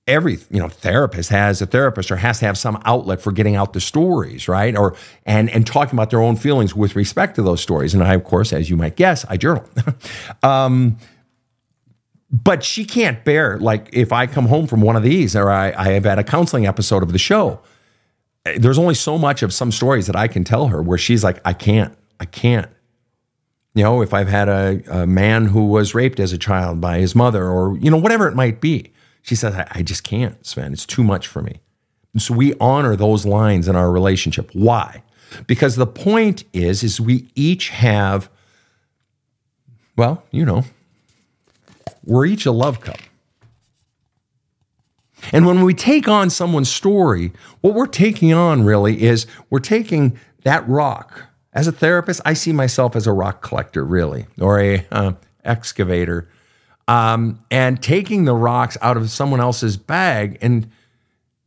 [0.05, 3.55] every you know therapist has a therapist or has to have some outlet for getting
[3.55, 7.41] out the stories right or and and talking about their own feelings with respect to
[7.41, 9.63] those stories and i of course as you might guess i journal
[10.43, 10.97] um,
[12.33, 15.71] but she can't bear like if I come home from one of these or I,
[15.77, 17.59] I have had a counseling episode of the show.
[18.45, 21.23] Eh, there's only so much of some stories that I can tell her where she's
[21.23, 22.69] like, I can't, I can't.
[23.75, 26.97] You know, if I've had a, a man who was raped as a child by
[26.97, 28.91] his mother or, you know, whatever it might be,
[29.21, 30.73] she says, I, I just can't, Sven.
[30.73, 31.61] It's too much for me.
[32.13, 34.49] And so we honor those lines in our relationship.
[34.53, 35.03] Why?
[35.45, 38.29] Because the point is, is we each have,
[39.95, 40.63] well, you know,
[42.05, 42.97] we're each a love cup.
[45.31, 50.19] And when we take on someone's story, what we're taking on really is we're taking
[50.43, 51.23] that rock.
[51.53, 55.13] As a therapist, I see myself as a rock collector, really, or a uh,
[55.45, 56.27] excavator,
[56.87, 60.69] um, and taking the rocks out of someone else's bag and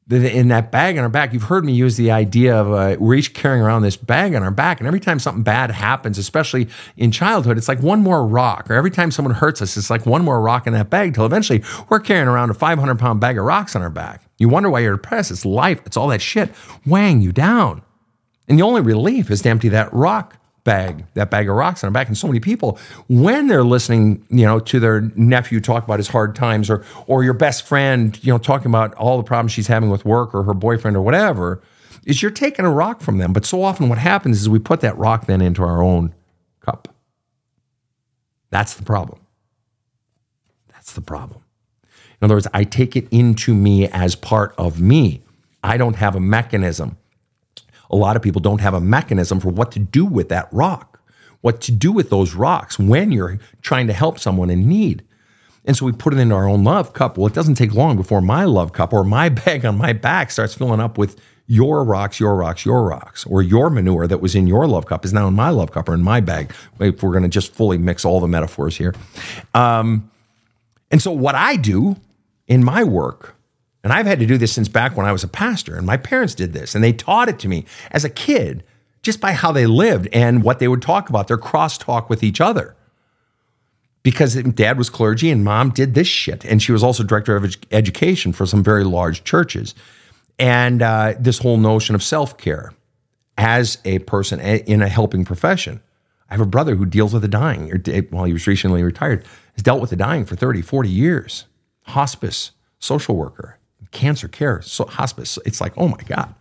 [0.08, 3.16] in that bag on our back, you've heard me use the idea of uh, we're
[3.16, 4.78] each carrying around this bag on our back.
[4.78, 8.70] And every time something bad happens, especially in childhood, it's like one more rock.
[8.70, 11.26] Or every time someone hurts us, it's like one more rock in that bag till
[11.26, 14.22] eventually we're carrying around a 500 pound bag of rocks on our back.
[14.38, 15.32] You wonder why you're depressed.
[15.32, 16.52] It's life, it's all that shit
[16.84, 17.82] weighing you down.
[18.48, 20.36] And the only relief is to empty that rock
[20.66, 22.08] bag, that bag of rocks her back.
[22.08, 26.08] And so many people, when they're listening, you know, to their nephew talk about his
[26.08, 29.68] hard times or or your best friend, you know, talking about all the problems she's
[29.68, 31.62] having with work or her boyfriend or whatever,
[32.04, 33.32] is you're taking a rock from them.
[33.32, 36.14] But so often what happens is we put that rock then into our own
[36.60, 36.88] cup.
[38.50, 39.20] That's the problem.
[40.72, 41.42] That's the problem.
[42.20, 45.22] In other words, I take it into me as part of me.
[45.62, 46.96] I don't have a mechanism.
[47.90, 51.00] A lot of people don't have a mechanism for what to do with that rock,
[51.40, 55.02] what to do with those rocks when you're trying to help someone in need.
[55.64, 57.18] And so we put it into our own love cup.
[57.18, 60.30] Well, it doesn't take long before my love cup or my bag on my back
[60.30, 64.34] starts filling up with your rocks, your rocks, your rocks, or your manure that was
[64.34, 66.52] in your love cup is now in my love cup or in my bag.
[66.80, 68.94] If we're going to just fully mix all the metaphors here.
[69.54, 70.10] Um,
[70.90, 71.96] and so, what I do
[72.48, 73.35] in my work,
[73.86, 75.96] and I've had to do this since back when I was a pastor, and my
[75.96, 78.64] parents did this, and they taught it to me as a kid
[79.00, 82.40] just by how they lived and what they would talk about, their crosstalk with each
[82.40, 82.74] other.
[84.02, 86.44] Because dad was clergy and mom did this shit.
[86.44, 89.72] And she was also director of education for some very large churches
[90.36, 92.72] and uh, this whole notion of self care
[93.38, 95.80] as a person in a helping profession.
[96.28, 97.78] I have a brother who deals with the dying, or
[98.10, 101.44] while he was recently retired, has dealt with the dying for 30, 40 years.
[101.82, 103.60] Hospice, social worker,
[103.92, 105.38] cancer care, so hospice.
[105.44, 106.34] It's like, oh my God.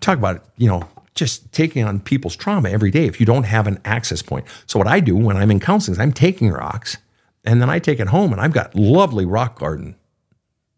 [0.00, 3.44] Talk about, it, you know, just taking on people's trauma every day if you don't
[3.44, 4.46] have an access point.
[4.66, 6.96] So what I do when I'm in counseling is I'm taking rocks
[7.44, 9.96] and then I take it home and I've got lovely rock garden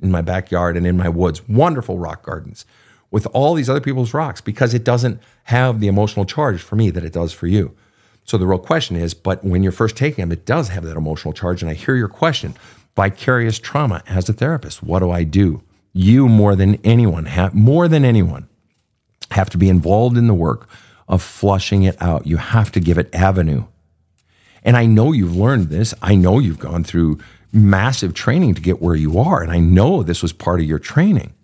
[0.01, 2.65] in my backyard and in my woods, wonderful rock gardens
[3.11, 6.91] with all these other people's rocks because it doesn't have the emotional charge for me
[6.91, 7.77] that it does for you.
[8.25, 10.97] So the real question is, but when you're first taking them, it does have that
[10.97, 11.63] emotional charge.
[11.63, 12.55] And I hear your question
[12.97, 14.83] vicarious trauma as a therapist.
[14.83, 15.63] What do I do?
[15.93, 18.49] You more than anyone have more than anyone
[19.31, 20.69] have to be involved in the work
[21.09, 22.27] of flushing it out.
[22.27, 23.65] You have to give it avenue.
[24.65, 25.93] And I know you've learned this.
[26.01, 27.19] I know you've gone through
[27.53, 29.43] massive training to get where you are.
[29.43, 31.35] And I know this was part of your training.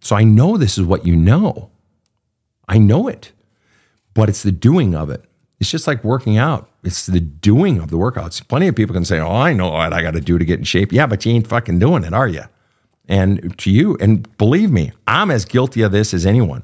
[0.00, 1.70] So I know this is what you know.
[2.68, 3.32] I know it,
[4.12, 5.24] but it's the doing of it.
[5.60, 6.68] It's just like working out.
[6.82, 8.46] It's the doing of the workouts.
[8.46, 10.58] Plenty of people can say, Oh, I know what I got to do to get
[10.58, 10.92] in shape.
[10.92, 12.44] Yeah, but you ain't fucking doing it, are you?
[13.08, 16.62] And to you, and believe me, I'm as guilty of this as anyone.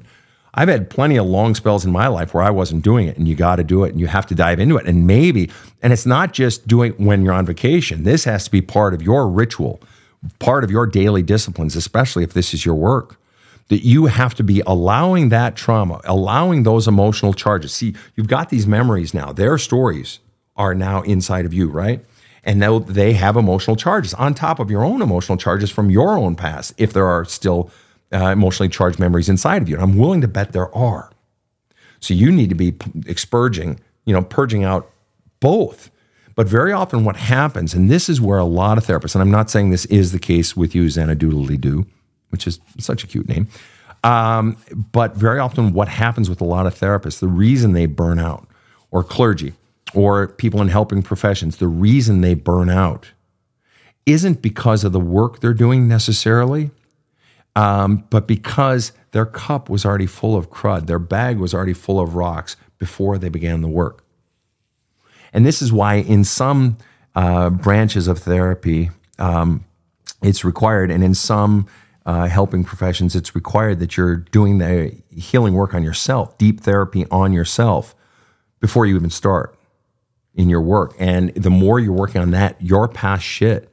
[0.53, 3.27] I've had plenty of long spells in my life where I wasn't doing it, and
[3.27, 4.85] you got to do it, and you have to dive into it.
[4.85, 5.49] And maybe,
[5.81, 8.03] and it's not just doing when you're on vacation.
[8.03, 9.81] This has to be part of your ritual,
[10.39, 13.17] part of your daily disciplines, especially if this is your work.
[13.69, 17.71] That you have to be allowing that trauma, allowing those emotional charges.
[17.71, 19.31] See, you've got these memories now.
[19.31, 20.19] Their stories
[20.57, 22.03] are now inside of you, right?
[22.43, 26.17] And now they have emotional charges on top of your own emotional charges from your
[26.17, 27.69] own past, if there are still
[28.11, 29.75] uh, emotionally charged memories inside of you.
[29.75, 31.11] And I'm willing to bet there are.
[31.99, 34.91] So you need to be expurging, you know, purging out
[35.39, 35.91] both.
[36.35, 39.31] But very often what happens, and this is where a lot of therapists, and I'm
[39.31, 41.85] not saying this is the case with you, Xanadoodly Doo,
[42.29, 43.47] which is such a cute name.
[44.03, 44.57] Um,
[44.91, 48.47] but very often what happens with a lot of therapists, the reason they burn out,
[48.89, 49.53] or clergy,
[49.93, 53.11] or people in helping professions, the reason they burn out
[54.05, 56.71] isn't because of the work they're doing necessarily
[57.55, 61.99] um, but because their cup was already full of crud, their bag was already full
[61.99, 64.03] of rocks before they began the work.
[65.33, 66.77] And this is why, in some
[67.15, 68.89] uh, branches of therapy,
[69.19, 69.65] um,
[70.21, 71.67] it's required, and in some
[72.05, 77.05] uh, helping professions, it's required that you're doing the healing work on yourself, deep therapy
[77.11, 77.95] on yourself,
[78.59, 79.55] before you even start
[80.35, 80.95] in your work.
[80.97, 83.71] And the more you're working on that, your past shit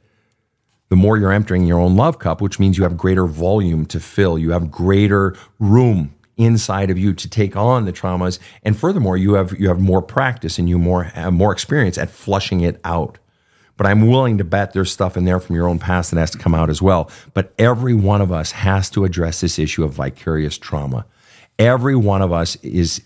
[0.89, 3.99] the more you're emptying your own love cup, which means you have greater volume to
[3.99, 4.37] fill.
[4.37, 9.33] You have greater room inside of you to take on the traumas, and furthermore, you
[9.35, 13.19] have you have more practice and you more have more experience at flushing it out.
[13.77, 16.31] But I'm willing to bet there's stuff in there from your own past that has
[16.31, 17.09] to come out as well.
[17.33, 21.05] But every one of us has to address this issue of vicarious trauma.
[21.57, 23.01] Every one of us is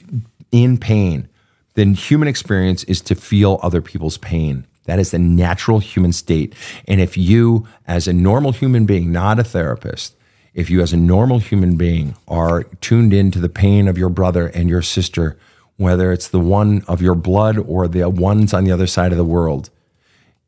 [0.51, 1.27] in pain.
[1.75, 4.65] The human experience is to feel other people's pain.
[4.85, 6.53] That is the natural human state.
[6.87, 10.15] And if you, as a normal human being, not a therapist,
[10.53, 14.47] if you, as a normal human being, are tuned into the pain of your brother
[14.47, 15.37] and your sister,
[15.77, 19.17] whether it's the one of your blood or the ones on the other side of
[19.17, 19.69] the world,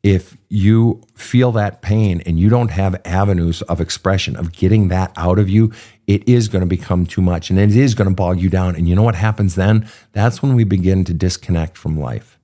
[0.02, 5.12] if you feel that pain and you don't have avenues of expression, of getting that
[5.16, 5.72] out of you,
[6.06, 8.76] it is going to become too much and it is going to bog you down.
[8.76, 9.88] And you know what happens then?
[10.12, 12.38] That's when we begin to disconnect from life.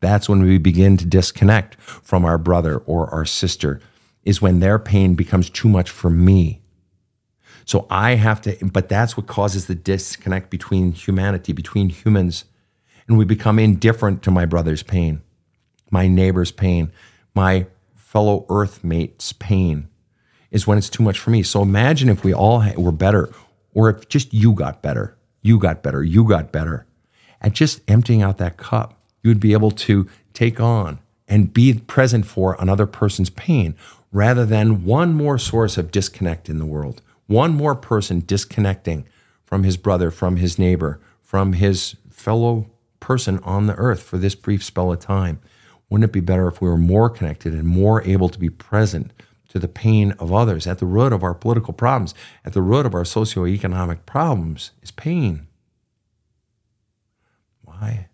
[0.00, 3.80] That's when we begin to disconnect from our brother or our sister,
[4.24, 6.62] is when their pain becomes too much for me.
[7.66, 12.44] So I have to, but that's what causes the disconnect between humanity, between humans.
[13.06, 15.20] and we become indifferent to my brother's pain,
[15.90, 16.92] my neighbor's pain,
[17.34, 19.89] my fellow earthmate's pain
[20.50, 21.42] is when it's too much for me.
[21.42, 23.30] So imagine if we all were better,
[23.74, 26.86] or if just you got better, you got better, you got better
[27.40, 29.00] at just emptying out that cup.
[29.22, 30.98] You would be able to take on
[31.28, 33.74] and be present for another person's pain
[34.12, 39.06] rather than one more source of disconnect in the world, one more person disconnecting
[39.44, 42.66] from his brother, from his neighbor, from his fellow
[42.98, 45.40] person on the earth for this brief spell of time.
[45.88, 49.12] Wouldn't it be better if we were more connected and more able to be present
[49.50, 50.66] to the pain of others?
[50.66, 54.90] At the root of our political problems, at the root of our socioeconomic problems is
[54.90, 55.46] pain.
[57.62, 58.08] Why?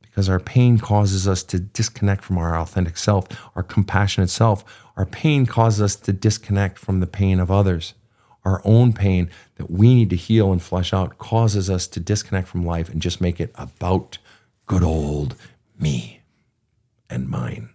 [0.00, 4.64] Because our pain causes us to disconnect from our authentic self, our compassionate self.
[4.96, 7.94] Our pain causes us to disconnect from the pain of others.
[8.44, 12.48] Our own pain that we need to heal and flesh out causes us to disconnect
[12.48, 14.18] from life and just make it about
[14.66, 15.34] good old
[15.78, 16.20] me
[17.10, 17.70] and mine.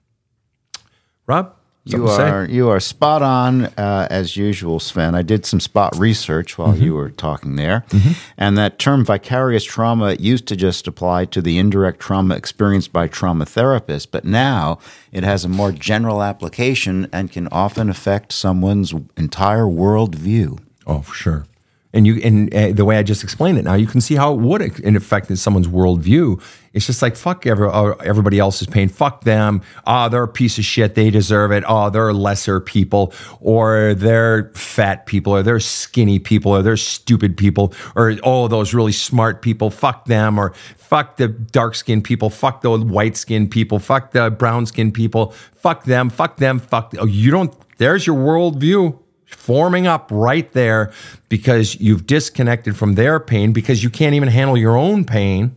[1.26, 1.56] Rob?
[1.86, 5.16] You are you are spot on uh, as usual, Sven.
[5.16, 6.84] I did some spot research while mm-hmm.
[6.84, 8.14] you were talking there, mm-hmm.
[8.38, 13.10] and that term vicarious trauma used to just apply to the indirect trauma experienced by
[13.10, 14.80] trauma therapists, but now
[15.12, 20.60] it has a more general application and can often affect someone's entire worldview.
[20.88, 21.46] Oh, for sure
[21.94, 24.34] and you and uh, the way I just explained it now, you can see how
[24.34, 26.42] it would in affect someone's worldview.
[26.74, 28.90] It's just like fuck every, uh, everybody else's pain.
[28.90, 29.62] Fuck them.
[29.86, 30.96] Oh, they're a piece of shit.
[30.96, 31.64] They deserve it.
[31.68, 37.38] Oh, they're lesser people, or they're fat people, or they're skinny people, or they're stupid
[37.38, 39.70] people, or oh, those really smart people.
[39.70, 42.32] Fuck them, or fuck the dark skinned people.
[42.32, 43.78] Fuck the white skinned people.
[43.78, 45.32] Fuck the brown skinned people.
[45.54, 46.10] Fuck them.
[46.10, 46.58] Fuck them.
[46.58, 46.96] Fuck.
[46.98, 47.54] Oh, you don't.
[47.78, 48.98] There's your worldview
[49.34, 50.92] forming up right there
[51.30, 55.56] because you've disconnected from their pain because you can't even handle your own pain.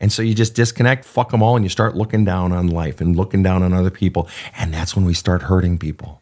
[0.00, 3.00] And so you just disconnect, fuck them all, and you start looking down on life
[3.00, 4.28] and looking down on other people.
[4.56, 6.20] And that's when we start hurting people.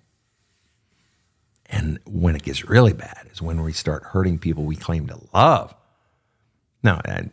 [1.66, 5.18] And when it gets really bad is when we start hurting people we claim to
[5.32, 5.74] love.
[6.85, 7.28] Now, I,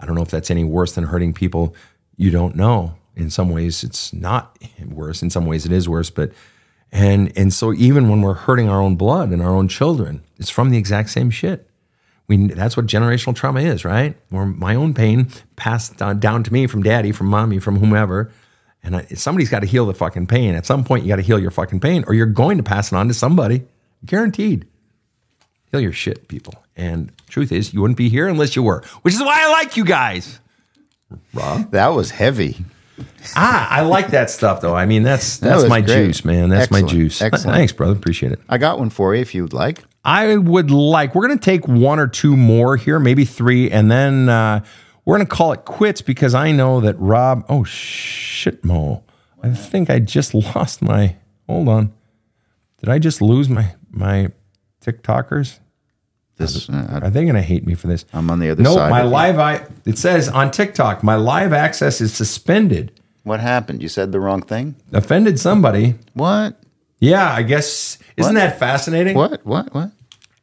[0.00, 1.74] I don't know if that's any worse than hurting people
[2.16, 2.94] you don't know.
[3.16, 5.22] In some ways, it's not worse.
[5.22, 6.10] In some ways, it is worse.
[6.10, 6.32] But
[6.92, 10.50] and and so even when we're hurting our own blood and our own children, it's
[10.50, 11.68] from the exact same shit.
[12.26, 14.16] We that's what generational trauma is, right?
[14.30, 18.30] Or my own pain passed down, down to me from daddy, from mommy, from whomever.
[18.82, 20.54] And I, somebody's got to heal the fucking pain.
[20.54, 22.92] At some point, you got to heal your fucking pain, or you're going to pass
[22.92, 23.64] it on to somebody,
[24.04, 24.66] guaranteed.
[25.72, 26.54] Heal your shit, people.
[26.76, 29.76] And truth is, you wouldn't be here unless you were, which is why I like
[29.76, 30.38] you guys.
[31.34, 32.64] Rob, that was heavy
[33.36, 34.74] ah, I like that stuff though.
[34.74, 36.06] I mean, that's that's that my great.
[36.06, 36.48] juice, man.
[36.48, 36.84] That's Excellent.
[36.86, 37.22] my juice.
[37.22, 37.56] Excellent.
[37.56, 37.92] Thanks, brother.
[37.94, 38.40] Appreciate it.
[38.48, 39.84] I got one for you if you'd like.
[40.04, 41.14] I would like.
[41.14, 44.64] We're going to take one or two more here, maybe three, and then uh,
[45.04, 47.44] we're going to call it quits because I know that Rob.
[47.48, 49.04] Oh shit, Mo.
[49.42, 51.16] I think I just lost my.
[51.48, 51.92] Hold on.
[52.80, 54.30] Did I just lose my my
[54.84, 55.58] TikTokers?
[56.38, 58.04] This, uh, Are they going to hate me for this?
[58.12, 58.88] I'm on the other no, side.
[58.88, 62.92] No, my live I it says on TikTok, my live access is suspended.
[63.24, 63.82] What happened?
[63.82, 64.76] You said the wrong thing?
[64.92, 65.96] Offended somebody.
[66.14, 66.56] What?
[67.00, 68.40] Yeah, I guess isn't what?
[68.40, 69.16] that fascinating?
[69.16, 69.44] What?
[69.44, 69.74] What?
[69.74, 69.90] What?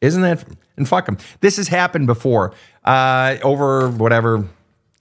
[0.01, 0.45] Isn't that
[0.77, 1.17] and fuck them.
[1.41, 2.53] This has happened before.
[2.83, 4.45] Uh, over whatever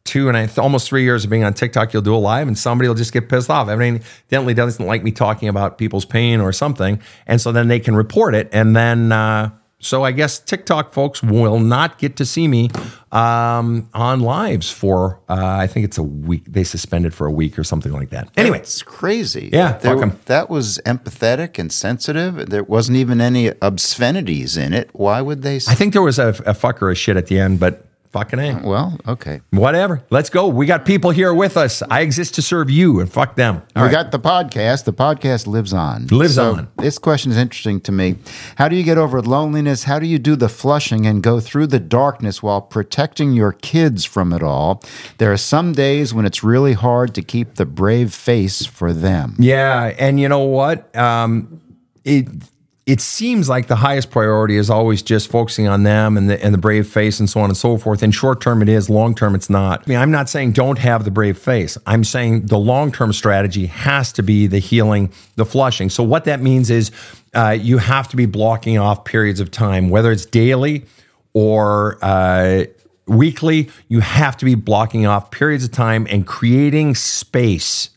[0.05, 2.57] two and I, almost three years of being on TikTok, you'll do a live and
[2.59, 3.69] somebody will just get pissed off.
[3.69, 7.01] Everything evidently doesn't like me talking about people's pain or something.
[7.27, 8.49] And so then they can report it.
[8.53, 9.51] And then, uh,
[9.85, 12.71] so I guess TikTok folks will not get to see me
[13.13, 16.45] um, on lives for uh, I think it's a week.
[16.47, 18.29] They suspended for a week or something like that.
[18.37, 19.51] Anyway, it's crazy.
[19.53, 22.51] Yeah, there, that was empathetic and sensitive.
[22.51, 24.91] There wasn't even any obscenities in it.
[24.93, 25.57] Why would they?
[25.57, 28.61] I think there was a, a fucker a shit at the end, but Fucking A.
[28.63, 29.41] Well, okay.
[29.51, 30.05] Whatever.
[30.09, 30.47] Let's go.
[30.47, 31.83] We got people here with us.
[31.91, 33.57] I exist to serve you and fuck them.
[33.75, 33.91] All we right.
[33.91, 34.85] got the podcast.
[34.85, 36.07] The podcast lives on.
[36.07, 36.69] Lives so on.
[36.77, 38.15] This question is interesting to me.
[38.55, 39.83] How do you get over loneliness?
[39.83, 44.05] How do you do the flushing and go through the darkness while protecting your kids
[44.05, 44.81] from it all?
[45.19, 49.35] There are some days when it's really hard to keep the brave face for them.
[49.41, 49.93] Yeah.
[49.99, 50.95] And you know what?
[50.95, 51.61] Um,
[52.05, 52.29] it
[52.87, 56.53] it seems like the highest priority is always just focusing on them and the, and
[56.53, 58.03] the brave face and so on and so forth.
[58.03, 58.91] In short term, it is.
[58.91, 59.81] Long term, it's not.
[59.81, 61.79] I mean, I'm not saying don't have the brave face.
[61.87, 65.89] I'm saying the long term strategy has to be the healing, the flushing.
[65.89, 66.91] So, what that means is
[67.33, 70.85] uh, you have to be blocking off periods of time, whether it's daily
[71.33, 72.65] or uh,
[73.07, 77.91] weekly, you have to be blocking off periods of time and creating space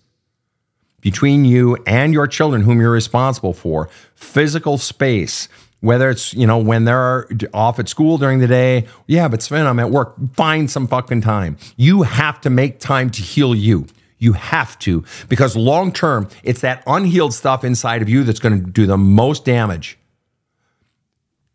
[1.02, 5.48] between you and your children, whom you're responsible for, physical space
[5.80, 9.68] Whether it's, you know, when they're off at school during the day, yeah, but Sven,
[9.68, 10.16] I'm at work.
[10.34, 11.58] Find some fucking time.
[11.76, 13.86] You have to make time to heal you.
[14.18, 18.60] You have to, because long term, it's that unhealed stuff inside of you that's going
[18.60, 20.00] to do the most damage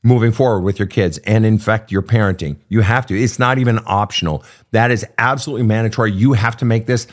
[0.05, 2.57] moving forward with your kids and infect your parenting.
[2.69, 3.21] You have to.
[3.21, 4.45] It's not even optional.
[4.71, 6.13] That is absolutely mandatory.
[6.13, 7.09] You have to make this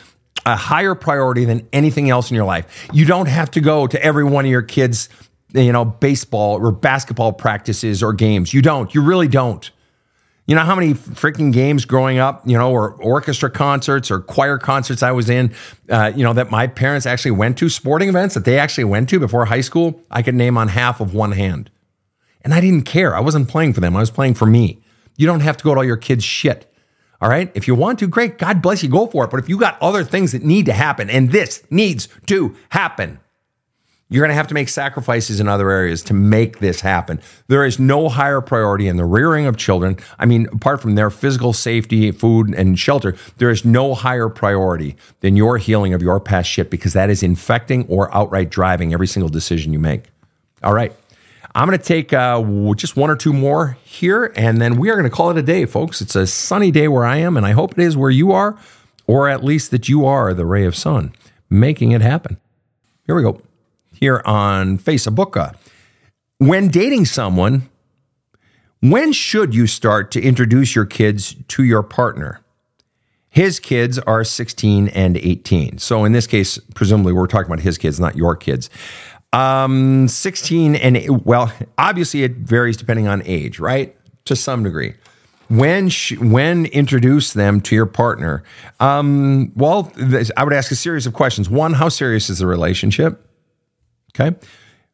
[0.46, 2.88] a higher priority than anything else in your life.
[2.92, 5.08] You don't have to go to every one of your kids'
[5.52, 8.54] you know, baseball or basketball practices or games.
[8.54, 8.94] You don't.
[8.94, 9.70] You really don't.
[10.46, 14.58] You know how many freaking games growing up, you know, or orchestra concerts or choir
[14.58, 15.54] concerts I was in,
[15.88, 19.08] uh, you know, that my parents actually went to, sporting events that they actually went
[19.10, 21.70] to before high school, I could name on half of one hand.
[22.42, 23.14] And I didn't care.
[23.14, 24.82] I wasn't playing for them, I was playing for me.
[25.16, 26.66] You don't have to go to all your kids' shit.
[27.20, 27.52] All right.
[27.54, 28.38] If you want to, great.
[28.38, 28.88] God bless you.
[28.88, 29.30] Go for it.
[29.30, 33.20] But if you got other things that need to happen, and this needs to happen,
[34.10, 37.20] you're going to have to make sacrifices in other areas to make this happen.
[37.46, 39.96] There is no higher priority in the rearing of children.
[40.18, 44.96] I mean, apart from their physical safety, food, and shelter, there is no higher priority
[45.20, 49.06] than your healing of your past shit because that is infecting or outright driving every
[49.06, 50.06] single decision you make.
[50.64, 50.92] All right.
[51.54, 52.42] I'm going to take uh,
[52.74, 55.42] just one or two more here, and then we are going to call it a
[55.42, 56.00] day, folks.
[56.00, 58.56] It's a sunny day where I am, and I hope it is where you are,
[59.08, 61.12] or at least that you are the ray of sun
[61.48, 62.36] making it happen.
[63.04, 63.42] Here we go
[64.00, 65.54] here on Facebook.
[66.38, 67.68] When dating someone,
[68.80, 72.40] when should you start to introduce your kids to your partner?
[73.28, 75.78] His kids are 16 and 18.
[75.78, 78.70] So in this case, presumably we're talking about his kids, not your kids.
[79.32, 83.96] Um, 16 and well, obviously it varies depending on age, right?
[84.24, 84.94] To some degree.
[85.48, 88.42] When sh- when introduce them to your partner?
[88.80, 89.92] Um, well,
[90.36, 91.50] I would ask a series of questions.
[91.50, 93.29] One, how serious is the relationship?
[94.14, 94.36] Okay.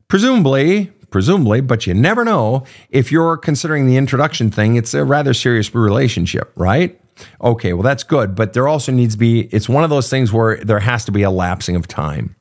[0.08, 2.64] Presumably, presumably, but you never know.
[2.90, 7.00] If you're considering the introduction thing, it's a rather serious relationship, right?
[7.40, 8.34] Okay, well, that's good.
[8.34, 11.12] But there also needs to be, it's one of those things where there has to
[11.12, 12.36] be a lapsing of time.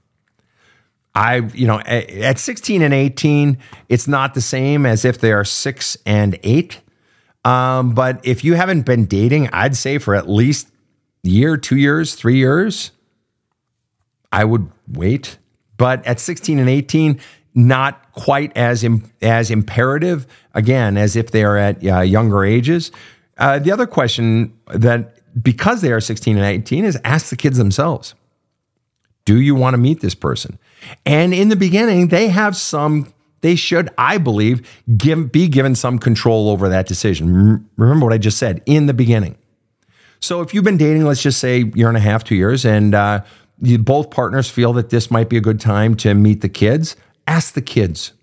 [1.15, 3.57] I, you know, at 16 and 18,
[3.88, 6.82] it's not the same as if they are six and eight.
[7.45, 10.67] Um, but if you haven't been dating, I'd say for at least
[11.23, 12.91] year, two years, three years,
[14.32, 15.38] I would wait
[15.78, 17.19] but at 16 and 18,
[17.53, 22.91] not quite as Im- as imperative again as if they are at uh, younger ages.
[23.38, 27.57] Uh, the other question that because they are 16 and 18 is ask the kids
[27.57, 28.15] themselves.
[29.26, 30.59] Do you want to meet this person?
[31.05, 33.11] And in the beginning, they have some
[33.41, 34.67] they should, I believe,
[34.97, 37.67] give, be given some control over that decision.
[37.78, 39.38] Remember what I just said in the beginning.
[40.19, 42.95] So if you've been dating, let's just say year and a half, two years, and
[42.95, 43.23] uh,
[43.61, 46.95] you, both partners feel that this might be a good time to meet the kids,
[47.27, 48.13] ask the kids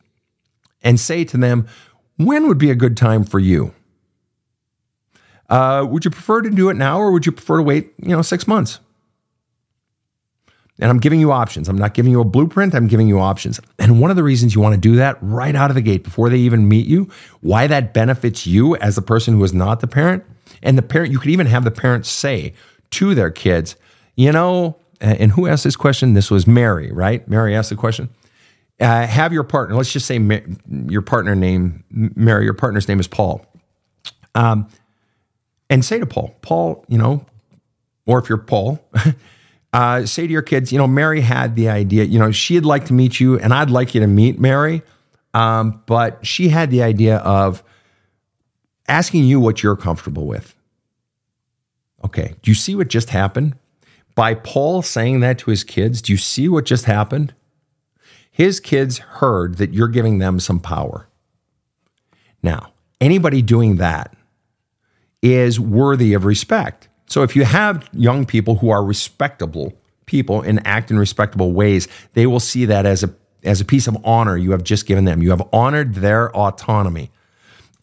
[0.82, 1.66] and say to them,
[2.16, 3.74] when would be a good time for you?
[5.48, 8.08] Uh, would you prefer to do it now or would you prefer to wait, you
[8.08, 8.80] know, six months?
[10.78, 11.68] And I'm giving you options.
[11.68, 12.74] I'm not giving you a blueprint.
[12.74, 13.60] I'm giving you options.
[13.78, 16.02] And one of the reasons you want to do that right out of the gate
[16.02, 17.08] before they even meet you,
[17.40, 20.24] why that benefits you as the person who is not the parent,
[20.62, 22.54] and the parent, you could even have the parents say
[22.92, 23.76] to their kids,
[24.16, 26.14] you know, and who asked this question?
[26.14, 27.26] This was Mary, right?
[27.28, 28.08] Mary asked the question.
[28.80, 30.18] Uh, have your partner, let's just say
[30.86, 33.46] your partner name, Mary, your partner's name is Paul.
[34.34, 34.68] Um,
[35.68, 37.24] and say to Paul, Paul, you know,
[38.06, 38.84] or if you're Paul,
[39.72, 42.86] uh, say to your kids, you know, Mary had the idea, you know, she'd like
[42.86, 44.82] to meet you and I'd like you to meet Mary.
[45.34, 47.62] Um, but she had the idea of
[48.88, 50.54] asking you what you're comfortable with.
[52.04, 52.34] Okay.
[52.42, 53.56] Do you see what just happened?
[54.14, 57.34] By Paul saying that to his kids, do you see what just happened?
[58.30, 61.08] His kids heard that you're giving them some power.
[62.42, 64.14] Now, anybody doing that
[65.22, 66.88] is worthy of respect.
[67.06, 69.72] So if you have young people who are respectable
[70.06, 73.88] people and act in respectable ways, they will see that as a as a piece
[73.88, 75.22] of honor you have just given them.
[75.22, 77.10] You have honored their autonomy.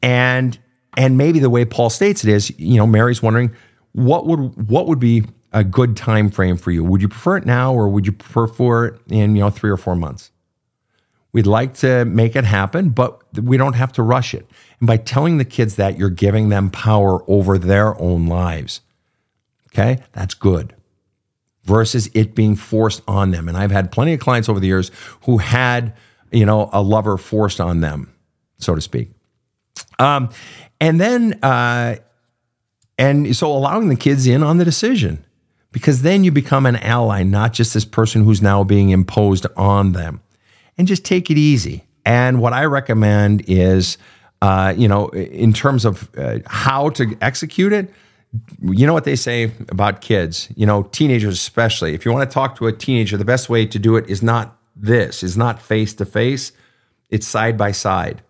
[0.01, 0.57] And
[0.97, 3.53] and maybe the way Paul states it is, you know, Mary's wondering
[3.93, 6.83] what would what would be a good time frame for you?
[6.83, 9.77] Would you prefer it now or would you prefer it in, you know, 3 or
[9.77, 10.31] 4 months?
[11.31, 14.49] We'd like to make it happen, but we don't have to rush it.
[14.79, 18.81] And by telling the kids that, you're giving them power over their own lives.
[19.67, 20.01] Okay?
[20.13, 20.75] That's good.
[21.63, 23.47] Versus it being forced on them.
[23.47, 24.89] And I've had plenty of clients over the years
[25.25, 25.93] who had,
[26.31, 28.11] you know, a lover forced on them,
[28.57, 29.11] so to speak.
[29.99, 30.31] Um,
[30.81, 31.97] and then, uh,
[32.97, 35.23] and so allowing the kids in on the decision
[35.71, 39.91] because then you become an ally, not just this person who's now being imposed on
[39.91, 40.21] them.
[40.77, 41.83] And just take it easy.
[42.05, 43.97] And what I recommend is,
[44.41, 47.93] uh, you know, in terms of uh, how to execute it,
[48.61, 51.93] you know what they say about kids, you know, teenagers especially.
[51.93, 54.21] If you want to talk to a teenager, the best way to do it is
[54.21, 56.51] not this, is not face to face,
[57.09, 58.21] it's side by side.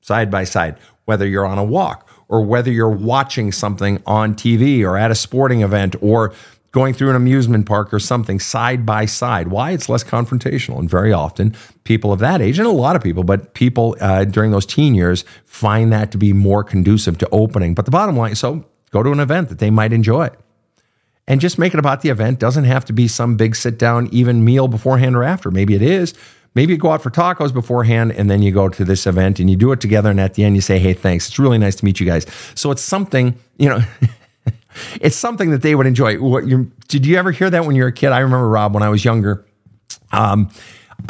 [0.00, 4.82] Side by side, whether you're on a walk or whether you're watching something on TV
[4.82, 6.32] or at a sporting event or
[6.76, 9.48] going through an amusement park or something side by side.
[9.48, 9.70] Why?
[9.70, 10.78] It's less confrontational.
[10.78, 14.24] And very often, people of that age, and a lot of people, but people uh,
[14.24, 17.74] during those teen years find that to be more conducive to opening.
[17.74, 20.28] But the bottom line so go to an event that they might enjoy.
[21.26, 22.38] And just make it about the event.
[22.38, 25.50] Doesn't have to be some big sit down, even meal beforehand or after.
[25.50, 26.12] Maybe it is.
[26.56, 29.50] Maybe you go out for tacos beforehand and then you go to this event and
[29.50, 30.10] you do it together.
[30.10, 31.28] And at the end, you say, Hey, thanks.
[31.28, 32.26] It's really nice to meet you guys.
[32.54, 33.80] So it's something, you know.
[35.00, 36.18] it's something that they would enjoy.
[36.18, 38.08] What you, did you ever hear that when you were a kid?
[38.08, 39.44] I remember Rob when I was younger.
[40.12, 40.50] Um,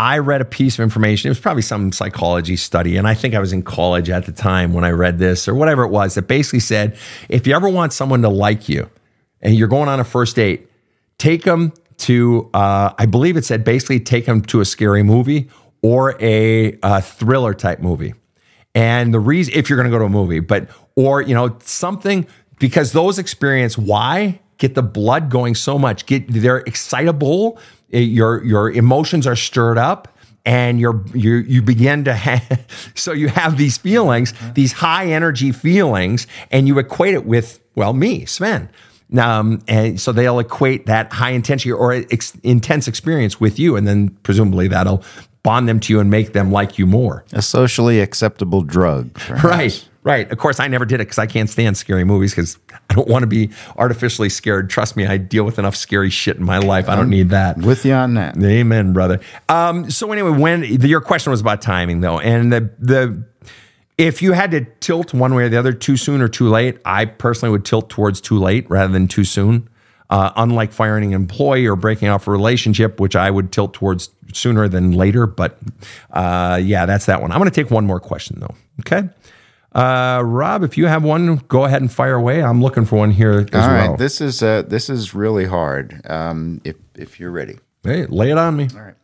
[0.01, 1.29] I read a piece of information.
[1.29, 4.33] It was probably some psychology study, and I think I was in college at the
[4.33, 6.17] time when I read this or whatever it was.
[6.17, 8.91] That basically said, if you ever want someone to like you,
[9.41, 10.69] and you're going on a first date,
[11.19, 12.51] take them to.
[12.55, 15.49] Uh, I believe it said basically take them to a scary movie
[15.83, 18.15] or a, a thriller type movie.
[18.75, 21.57] And the reason, if you're going to go to a movie, but or you know
[21.63, 22.27] something
[22.59, 27.59] because those experience why get the blood going so much get they're excitable
[27.93, 33.13] eh, your your emotions are stirred up and you're you you begin to have so
[33.13, 38.25] you have these feelings these high energy feelings and you equate it with well me
[38.25, 38.69] sven
[39.19, 43.87] um, and so they'll equate that high intensity or ex- intense experience with you and
[43.87, 45.03] then presumably that'll
[45.43, 49.13] bond them to you and make them like you more A socially acceptable drug.
[49.15, 49.45] perhaps.
[49.45, 50.33] Right, right.
[50.33, 52.59] Of course, I never did it because I can't stand scary movies because
[52.91, 54.71] I don't want to be artificially scared.
[54.71, 56.89] Trust me, I deal with enough scary shit in my life.
[56.89, 57.59] I don't need that.
[57.59, 58.37] With you on that.
[58.43, 59.21] Amen, brother.
[59.49, 63.25] Um, so anyway, when your question was about timing, though, and the the
[63.99, 66.79] if you had to tilt one way or the other, too soon or too late,
[66.85, 69.69] I personally would tilt towards too late rather than too soon.
[70.09, 74.11] Uh, unlike firing an employee or breaking off a relationship, which I would tilt towards
[74.33, 75.27] sooner than later.
[75.27, 75.59] But
[76.13, 77.33] uh, yeah, that's that one.
[77.33, 78.55] I'm going to take one more question though.
[78.81, 79.09] Okay.
[79.73, 82.41] Uh, Rob, if you have one, go ahead and fire away.
[82.43, 83.97] I'm looking for one here as All right, well.
[83.97, 86.01] this is uh, this is really hard.
[86.09, 87.59] Um, if if you're ready.
[87.83, 88.69] hey, lay it on me.
[88.75, 88.95] All right.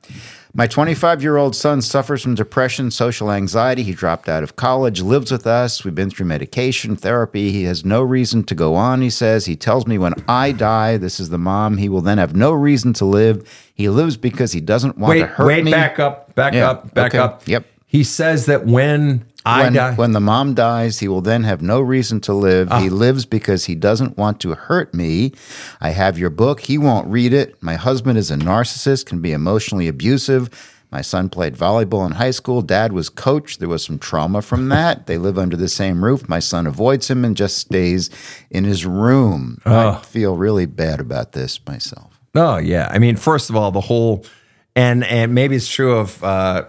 [0.54, 3.82] My 25 year old son suffers from depression, social anxiety.
[3.82, 5.82] He dropped out of college, lives with us.
[5.82, 7.50] We've been through medication, therapy.
[7.52, 9.46] He has no reason to go on, he says.
[9.46, 12.52] He tells me when I die, this is the mom, he will then have no
[12.52, 13.48] reason to live.
[13.74, 15.70] He lives because he doesn't want to Wait, hurt wait, me.
[15.70, 17.48] back up, back Yeah, up, back okay, up.
[17.48, 17.64] yep.
[17.86, 21.62] He says that when I when, die, when the mom dies, he will then have
[21.62, 22.68] no reason to live.
[22.70, 22.80] Ah.
[22.80, 25.32] He lives because he doesn't want to hurt me.
[25.80, 26.60] I have your book.
[26.60, 27.60] He won't read it.
[27.62, 30.48] My husband is a narcissist, can be emotionally abusive.
[30.92, 32.60] My son played volleyball in high school.
[32.60, 33.58] Dad was coach.
[33.58, 35.06] There was some trauma from that.
[35.06, 36.28] They live under the same roof.
[36.28, 38.10] My son avoids him and just stays
[38.50, 39.58] in his room.
[39.64, 42.20] I feel really bad about this myself.
[42.34, 44.24] Oh yeah, I mean, first of all, the whole,
[44.74, 46.64] and and maybe it's true of, uh,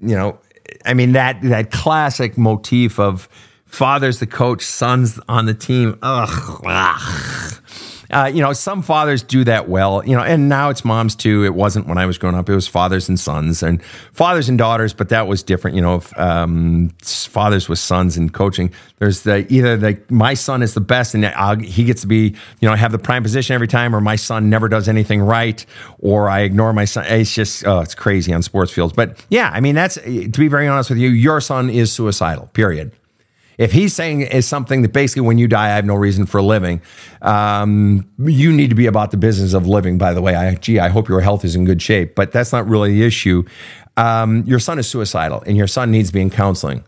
[0.00, 0.38] you know,
[0.84, 3.28] I mean that that classic motif of
[3.66, 5.98] fathers the coach, sons on the team.
[6.02, 6.62] Ugh.
[6.64, 7.62] ugh.
[8.10, 11.44] Uh, you know, some fathers do that well, you know, and now it's moms too.
[11.44, 12.48] It wasn't when I was growing up.
[12.48, 13.82] It was fathers and sons and
[14.12, 18.32] fathers and daughters, but that was different, you know, if, um, fathers with sons and
[18.32, 18.72] coaching.
[18.98, 22.34] There's the either the my son is the best and I'll, he gets to be,
[22.60, 25.64] you know, have the prime position every time, or my son never does anything right,
[25.98, 27.04] or I ignore my son.
[27.06, 28.94] It's just, oh, it's crazy on sports fields.
[28.94, 32.46] But yeah, I mean, that's to be very honest with you, your son is suicidal,
[32.54, 32.92] period.
[33.58, 36.40] If he's saying is something that basically when you die, I have no reason for
[36.40, 36.80] living,
[37.20, 39.98] um, you need to be about the business of living.
[39.98, 42.52] By the way, I, gee, I hope your health is in good shape, but that's
[42.52, 43.44] not really the issue.
[43.96, 46.84] Um, your son is suicidal, and your son needs to be in counseling.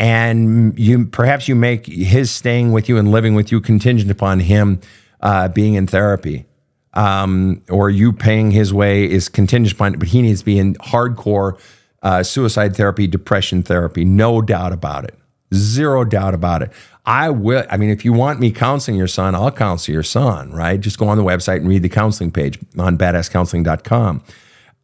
[0.00, 4.40] And you perhaps you make his staying with you and living with you contingent upon
[4.40, 4.80] him
[5.20, 6.46] uh, being in therapy,
[6.94, 9.94] um, or you paying his way is contingent upon.
[9.94, 11.60] it But he needs to be in hardcore
[12.02, 15.14] uh, suicide therapy, depression therapy, no doubt about it.
[15.54, 16.72] Zero doubt about it.
[17.06, 17.64] I will.
[17.70, 20.78] I mean, if you want me counseling your son, I'll counsel your son, right?
[20.78, 24.22] Just go on the website and read the counseling page on badasscounseling.com.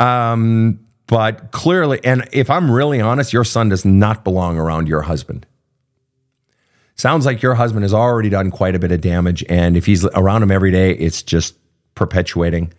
[0.00, 5.02] Um, but clearly, and if I'm really honest, your son does not belong around your
[5.02, 5.46] husband.
[6.96, 9.44] Sounds like your husband has already done quite a bit of damage.
[9.48, 11.54] And if he's around him every day, it's just
[11.94, 12.72] perpetuating.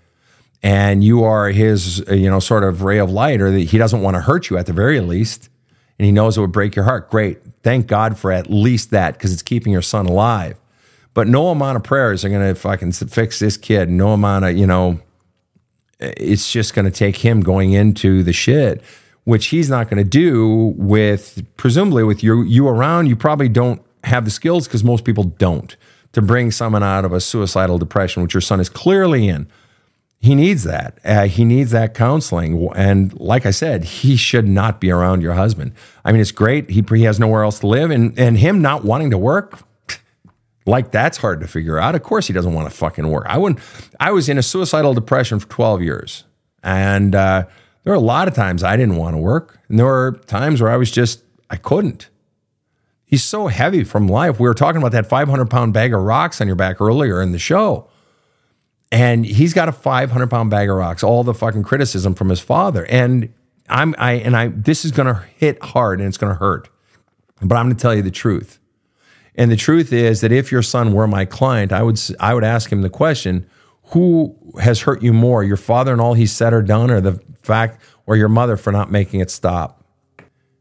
[0.64, 4.02] And you are his, you know, sort of ray of light, or that he doesn't
[4.02, 5.50] want to hurt you at the very least
[5.98, 7.10] and he knows it would break your heart.
[7.10, 7.40] Great.
[7.64, 10.58] Thank God for at least that because it's keeping your son alive.
[11.14, 13.90] But no amount of prayers are going to fucking fix this kid.
[13.90, 15.00] No amount of, you know,
[16.00, 18.84] it's just going to take him going into the shit
[19.26, 23.08] which he's not going to do with presumably with you you around.
[23.08, 25.76] You probably don't have the skills because most people don't
[26.14, 29.48] to bring someone out of a suicidal depression, which your son is clearly in.
[30.26, 30.98] He needs that.
[31.06, 32.68] Uh, he needs that counseling.
[32.76, 35.74] And like I said, he should not be around your husband.
[36.04, 36.68] I mean, it's great.
[36.68, 37.92] He, he has nowhere else to live.
[37.92, 39.60] And, and him not wanting to work,
[40.66, 41.94] like that's hard to figure out.
[41.94, 43.28] Of course, he doesn't want to fucking work.
[43.30, 43.60] I wouldn't.
[44.00, 46.24] I was in a suicidal depression for 12 years.
[46.64, 47.46] And uh,
[47.84, 49.60] there were a lot of times I didn't want to work.
[49.70, 52.10] And there were times where I was just, I couldn't.
[53.06, 54.40] He's so heavy from life.
[54.40, 57.32] We were talking about that 500 pound bag of rocks on your back earlier in
[57.32, 57.92] the show.
[58.96, 62.40] And he's got a 500 pound bag of rocks, all the fucking criticism from his
[62.40, 62.86] father.
[62.86, 63.34] And
[63.68, 66.70] I'm, I, and I, this is going to hit hard and it's going to hurt.
[67.42, 68.58] But I'm going to tell you the truth.
[69.36, 72.46] And the truth is that if your son were my client, I would, I would
[72.46, 73.46] ask him the question,
[73.88, 77.22] who has hurt you more, your father and all he said or done, or the
[77.44, 79.84] fact, or your mother for not making it stop?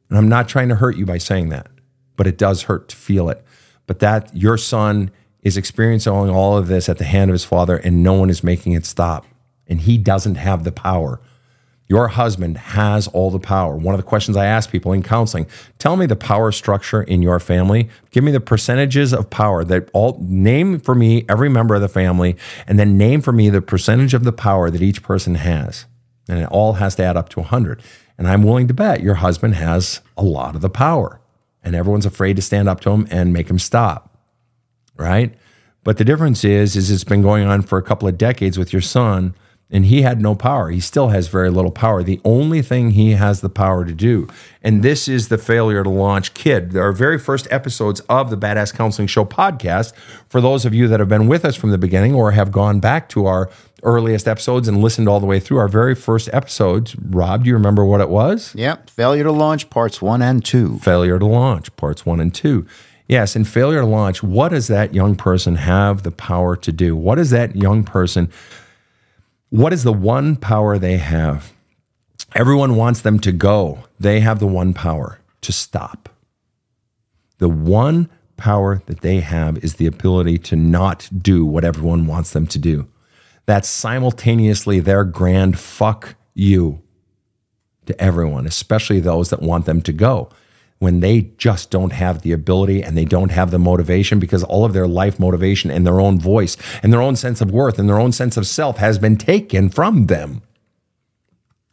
[0.08, 1.68] And I'm not trying to hurt you by saying that,
[2.16, 3.44] but it does hurt to feel it.
[3.86, 5.12] But that your son
[5.44, 8.42] is experiencing all of this at the hand of his father, and no one is
[8.42, 9.26] making it stop.
[9.68, 11.20] And he doesn't have the power.
[11.86, 13.76] Your husband has all the power.
[13.76, 15.46] One of the questions I ask people in counseling
[15.78, 17.90] tell me the power structure in your family.
[18.10, 21.88] Give me the percentages of power that all name for me every member of the
[21.88, 22.36] family,
[22.66, 25.84] and then name for me the percentage of the power that each person has.
[26.26, 27.82] And it all has to add up to 100.
[28.16, 31.20] And I'm willing to bet your husband has a lot of the power,
[31.62, 34.13] and everyone's afraid to stand up to him and make him stop.
[34.96, 35.34] Right?
[35.82, 38.72] But the difference is, is it's been going on for a couple of decades with
[38.72, 39.34] your son
[39.70, 40.70] and he had no power.
[40.70, 42.02] He still has very little power.
[42.02, 44.28] The only thing he has the power to do,
[44.62, 46.76] and this is the failure to launch kid.
[46.76, 49.92] Our very first episodes of the Badass Counseling Show podcast.
[50.28, 52.78] For those of you that have been with us from the beginning or have gone
[52.78, 53.50] back to our
[53.82, 57.54] earliest episodes and listened all the way through our very first episodes, Rob, do you
[57.54, 58.54] remember what it was?
[58.54, 58.90] Yep.
[58.90, 60.78] Failure to launch parts one and two.
[60.78, 62.66] Failure to launch parts one and two.
[63.06, 66.96] Yes, in failure to launch, what does that young person have the power to do?
[66.96, 68.30] What does that young person
[69.54, 71.52] what is the one power they have?
[72.34, 73.84] Everyone wants them to go.
[74.00, 76.08] They have the one power to stop.
[77.38, 82.32] The one power that they have is the ability to not do what everyone wants
[82.32, 82.88] them to do.
[83.46, 86.82] That's simultaneously their grand fuck you
[87.86, 90.30] to everyone, especially those that want them to go
[90.78, 94.64] when they just don't have the ability and they don't have the motivation because all
[94.64, 97.88] of their life motivation and their own voice and their own sense of worth and
[97.88, 100.42] their own sense of self has been taken from them.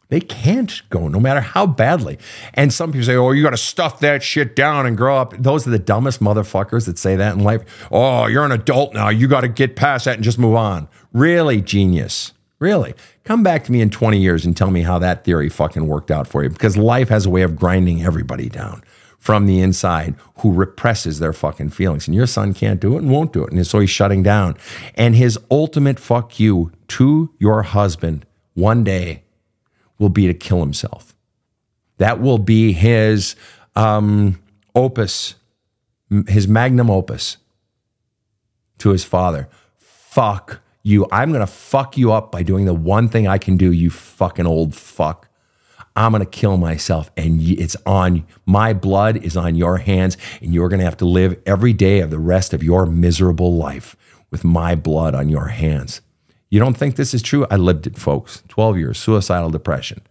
[0.08, 2.18] They can't go no matter how badly.
[2.52, 5.34] And some people say, oh, you got to stuff that shit down and grow up.
[5.38, 7.88] Those are the dumbest motherfuckers that say that in life.
[7.90, 9.08] Oh, you're an adult now.
[9.08, 10.86] You got to get past that and just move on.
[11.14, 12.32] Really, genius.
[12.58, 12.94] Really.
[13.24, 16.10] Come back to me in 20 years and tell me how that theory fucking worked
[16.10, 18.82] out for you because life has a way of grinding everybody down
[19.22, 22.08] from the inside who represses their fucking feelings.
[22.08, 23.52] And your son can't do it and won't do it.
[23.52, 24.56] And so he's shutting down.
[24.96, 29.22] And his ultimate fuck you to your husband one day
[30.00, 31.14] will be to kill himself.
[31.98, 33.36] That will be his
[33.76, 34.42] um,
[34.74, 35.36] opus,
[36.26, 37.36] his magnum opus
[38.78, 39.48] to his father.
[39.78, 41.06] Fuck you.
[41.12, 43.88] I'm going to fuck you up by doing the one thing I can do, you
[43.88, 45.28] fucking old fuck.
[45.94, 50.54] I'm going to kill myself and it's on my blood is on your hands and
[50.54, 53.96] you're going to have to live every day of the rest of your miserable life
[54.30, 56.00] with my blood on your hands.
[56.50, 57.46] You don't think this is true?
[57.50, 58.42] I lived it, folks.
[58.48, 60.02] 12 years, suicidal depression.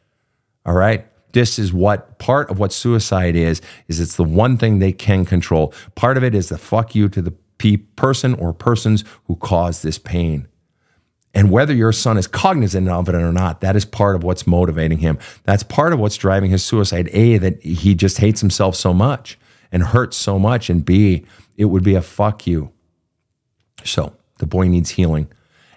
[0.65, 1.07] All right?
[1.34, 5.25] This is what part of what suicide is is it's the one thing they can
[5.25, 5.73] control.
[5.95, 7.34] Part of it is the fuck you to the
[7.95, 10.47] person or persons who caused this pain.
[11.34, 14.45] And whether your son is cognizant of it or not, that is part of what's
[14.45, 15.17] motivating him.
[15.43, 17.09] That's part of what's driving his suicide.
[17.13, 19.39] A, that he just hates himself so much
[19.71, 20.69] and hurts so much.
[20.69, 21.25] And B,
[21.55, 22.71] it would be a fuck you.
[23.86, 25.29] So the boy needs healing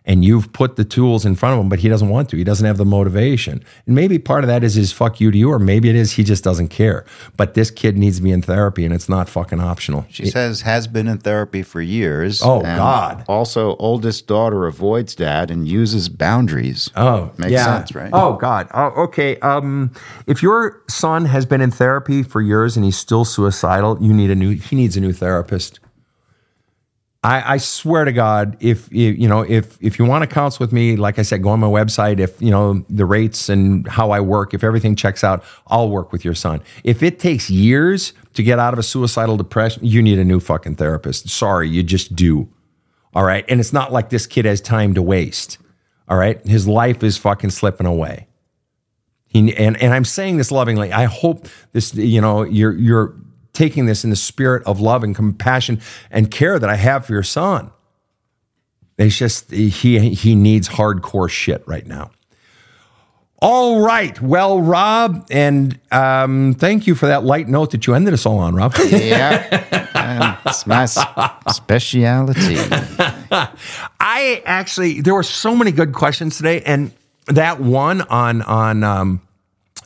[0.07, 2.37] and you've put the tools in front of him, but he doesn't want to.
[2.37, 3.65] He doesn't have the motivation.
[3.87, 6.13] And maybe part of that is his fuck you to you, or maybe it is
[6.13, 7.07] he just doesn't care.
[7.37, 10.05] But this kid needs to be in therapy and it's not fucking optional.
[10.11, 12.43] She it, says has been in therapy for years.
[12.43, 13.25] Oh God.
[13.29, 16.91] Also, oldest daughter avoids dad and uses boundaries.
[16.97, 17.65] Oh, makes yeah.
[17.65, 18.11] sense, right?
[18.13, 18.69] Oh God.
[18.75, 19.39] Oh, okay.
[19.39, 19.91] Um,
[20.27, 24.31] if your son has been in therapy for years and he's still suicidal, you need
[24.31, 24.51] a new.
[24.51, 25.81] He needs a new therapist.
[27.25, 30.75] I, I, swear to God, if you know, if if you want to counsel with
[30.75, 32.21] me, like I said, go on my website.
[32.21, 36.13] If you know the rates and how I work, if everything checks out, I'll work
[36.13, 36.61] with your son.
[36.85, 40.39] If it takes years to get out of a suicidal depression, you need a new
[40.39, 41.31] fucking therapist.
[41.31, 42.47] Sorry, you just do.
[43.15, 45.57] All right, and it's not like this kid has time to waste.
[46.09, 48.27] All right, his life is fucking slipping away.
[49.29, 50.93] He, and, and I'm saying this lovingly.
[50.93, 53.17] I hope this, you know, you're, you're
[53.55, 55.81] taking this in the spirit of love and compassion
[56.11, 57.71] and care that I have for your son.
[58.99, 62.11] It's just, he, he needs hardcore shit right now.
[63.41, 64.19] All right.
[64.23, 68.39] Well, Rob, and um, thank you for that light note that you ended us all
[68.39, 68.75] on, Rob.
[68.91, 69.83] Yeah.
[69.95, 72.07] Um, it's my specialty.
[74.01, 76.93] I actually, there were so many good questions today, and
[77.27, 79.21] that one on on um,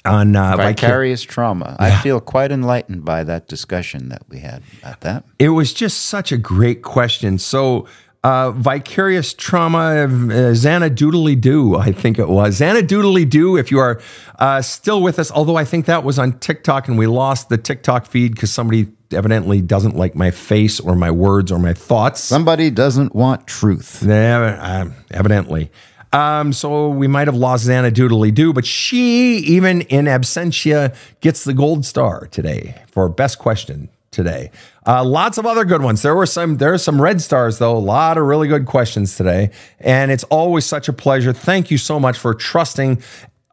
[0.05, 1.77] on uh, vicarious vicar- trauma.
[1.79, 1.87] Yeah.
[1.87, 5.25] I feel quite enlightened by that discussion that we had about that.
[5.39, 7.39] It was just such a great question.
[7.39, 7.87] So
[8.25, 10.07] uh, vicarious trauma, uh,
[10.53, 12.61] Xana Doodly Doo, I think it was.
[12.61, 14.01] Xana Doodly Doo, if you are
[14.39, 17.59] uh, still with us, although I think that was on TikTok and we lost the
[17.59, 22.21] TikTok feed because somebody evidently doesn't like my face or my words or my thoughts.
[22.21, 24.03] Somebody doesn't want truth.
[24.07, 25.71] Yeah, uh, evidently.
[26.13, 31.45] Um, so we might have lost Xana Doodly Doo, but she, even in absentia, gets
[31.45, 34.51] the gold star today for best question today.
[34.87, 36.03] Uh, lots of other good ones.
[36.03, 36.57] There were some.
[36.57, 37.77] There are some red stars though.
[37.77, 39.51] A lot of really good questions today,
[39.81, 41.33] and it's always such a pleasure.
[41.33, 43.03] Thank you so much for trusting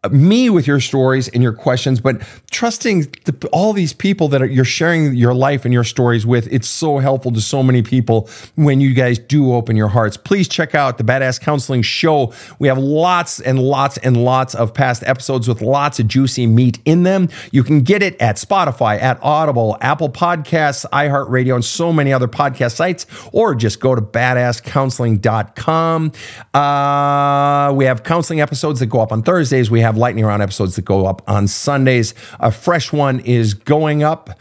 [0.09, 4.45] me with your stories and your questions, but trusting the, all these people that are,
[4.45, 6.47] you're sharing your life and your stories with.
[6.51, 10.17] It's so helpful to so many people when you guys do open your hearts.
[10.17, 12.33] Please check out the Badass Counseling Show.
[12.59, 16.79] We have lots and lots and lots of past episodes with lots of juicy meat
[16.85, 17.29] in them.
[17.51, 22.27] You can get it at Spotify, at Audible, Apple Podcasts, iHeartRadio, and so many other
[22.27, 26.11] podcast sites, or just go to badasscounseling.com.
[26.53, 29.71] Uh, we have counseling episodes that go up on Thursdays.
[29.71, 32.13] We have have lightning round episodes that go up on Sundays.
[32.39, 34.37] A fresh one is going up,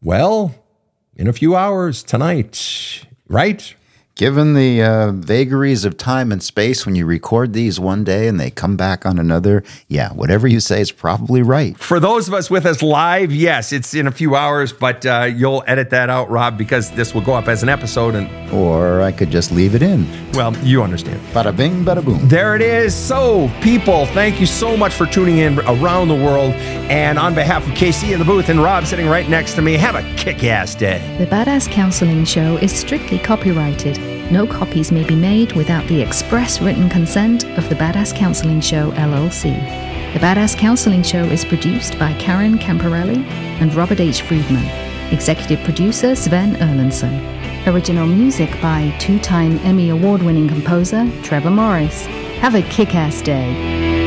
[0.00, 0.54] well,
[1.16, 3.74] in a few hours tonight, right?
[4.14, 8.38] Given the uh, vagaries of time and space when you record these one day and
[8.38, 11.78] they come back on another, yeah, whatever you say is probably right.
[11.78, 15.30] For those of us with us live, yes, it's in a few hours, but uh,
[15.34, 18.14] you'll edit that out, Rob, because this will go up as an episode.
[18.14, 20.06] and Or I could just leave it in.
[20.34, 21.18] Well, you understand.
[21.28, 22.28] Bada bing, bada boom.
[22.28, 22.94] There it is.
[22.94, 26.52] So, people, thank you so much for tuning in around the world.
[26.92, 29.78] And on behalf of Casey in the booth and Rob sitting right next to me,
[29.78, 31.16] have a kick ass day.
[31.18, 34.01] The Badass Counseling Show is strictly copyrighted.
[34.30, 38.90] No copies may be made without the express written consent of the Badass Counseling Show,
[38.92, 39.54] LLC.
[40.14, 43.24] The Badass Counseling Show is produced by Karen Camparelli
[43.60, 44.22] and Robert H.
[44.22, 44.64] Friedman.
[45.12, 47.66] Executive producer Sven Erlandson.
[47.66, 52.06] Original music by two time Emmy Award winning composer Trevor Morris.
[52.40, 54.01] Have a kick ass day.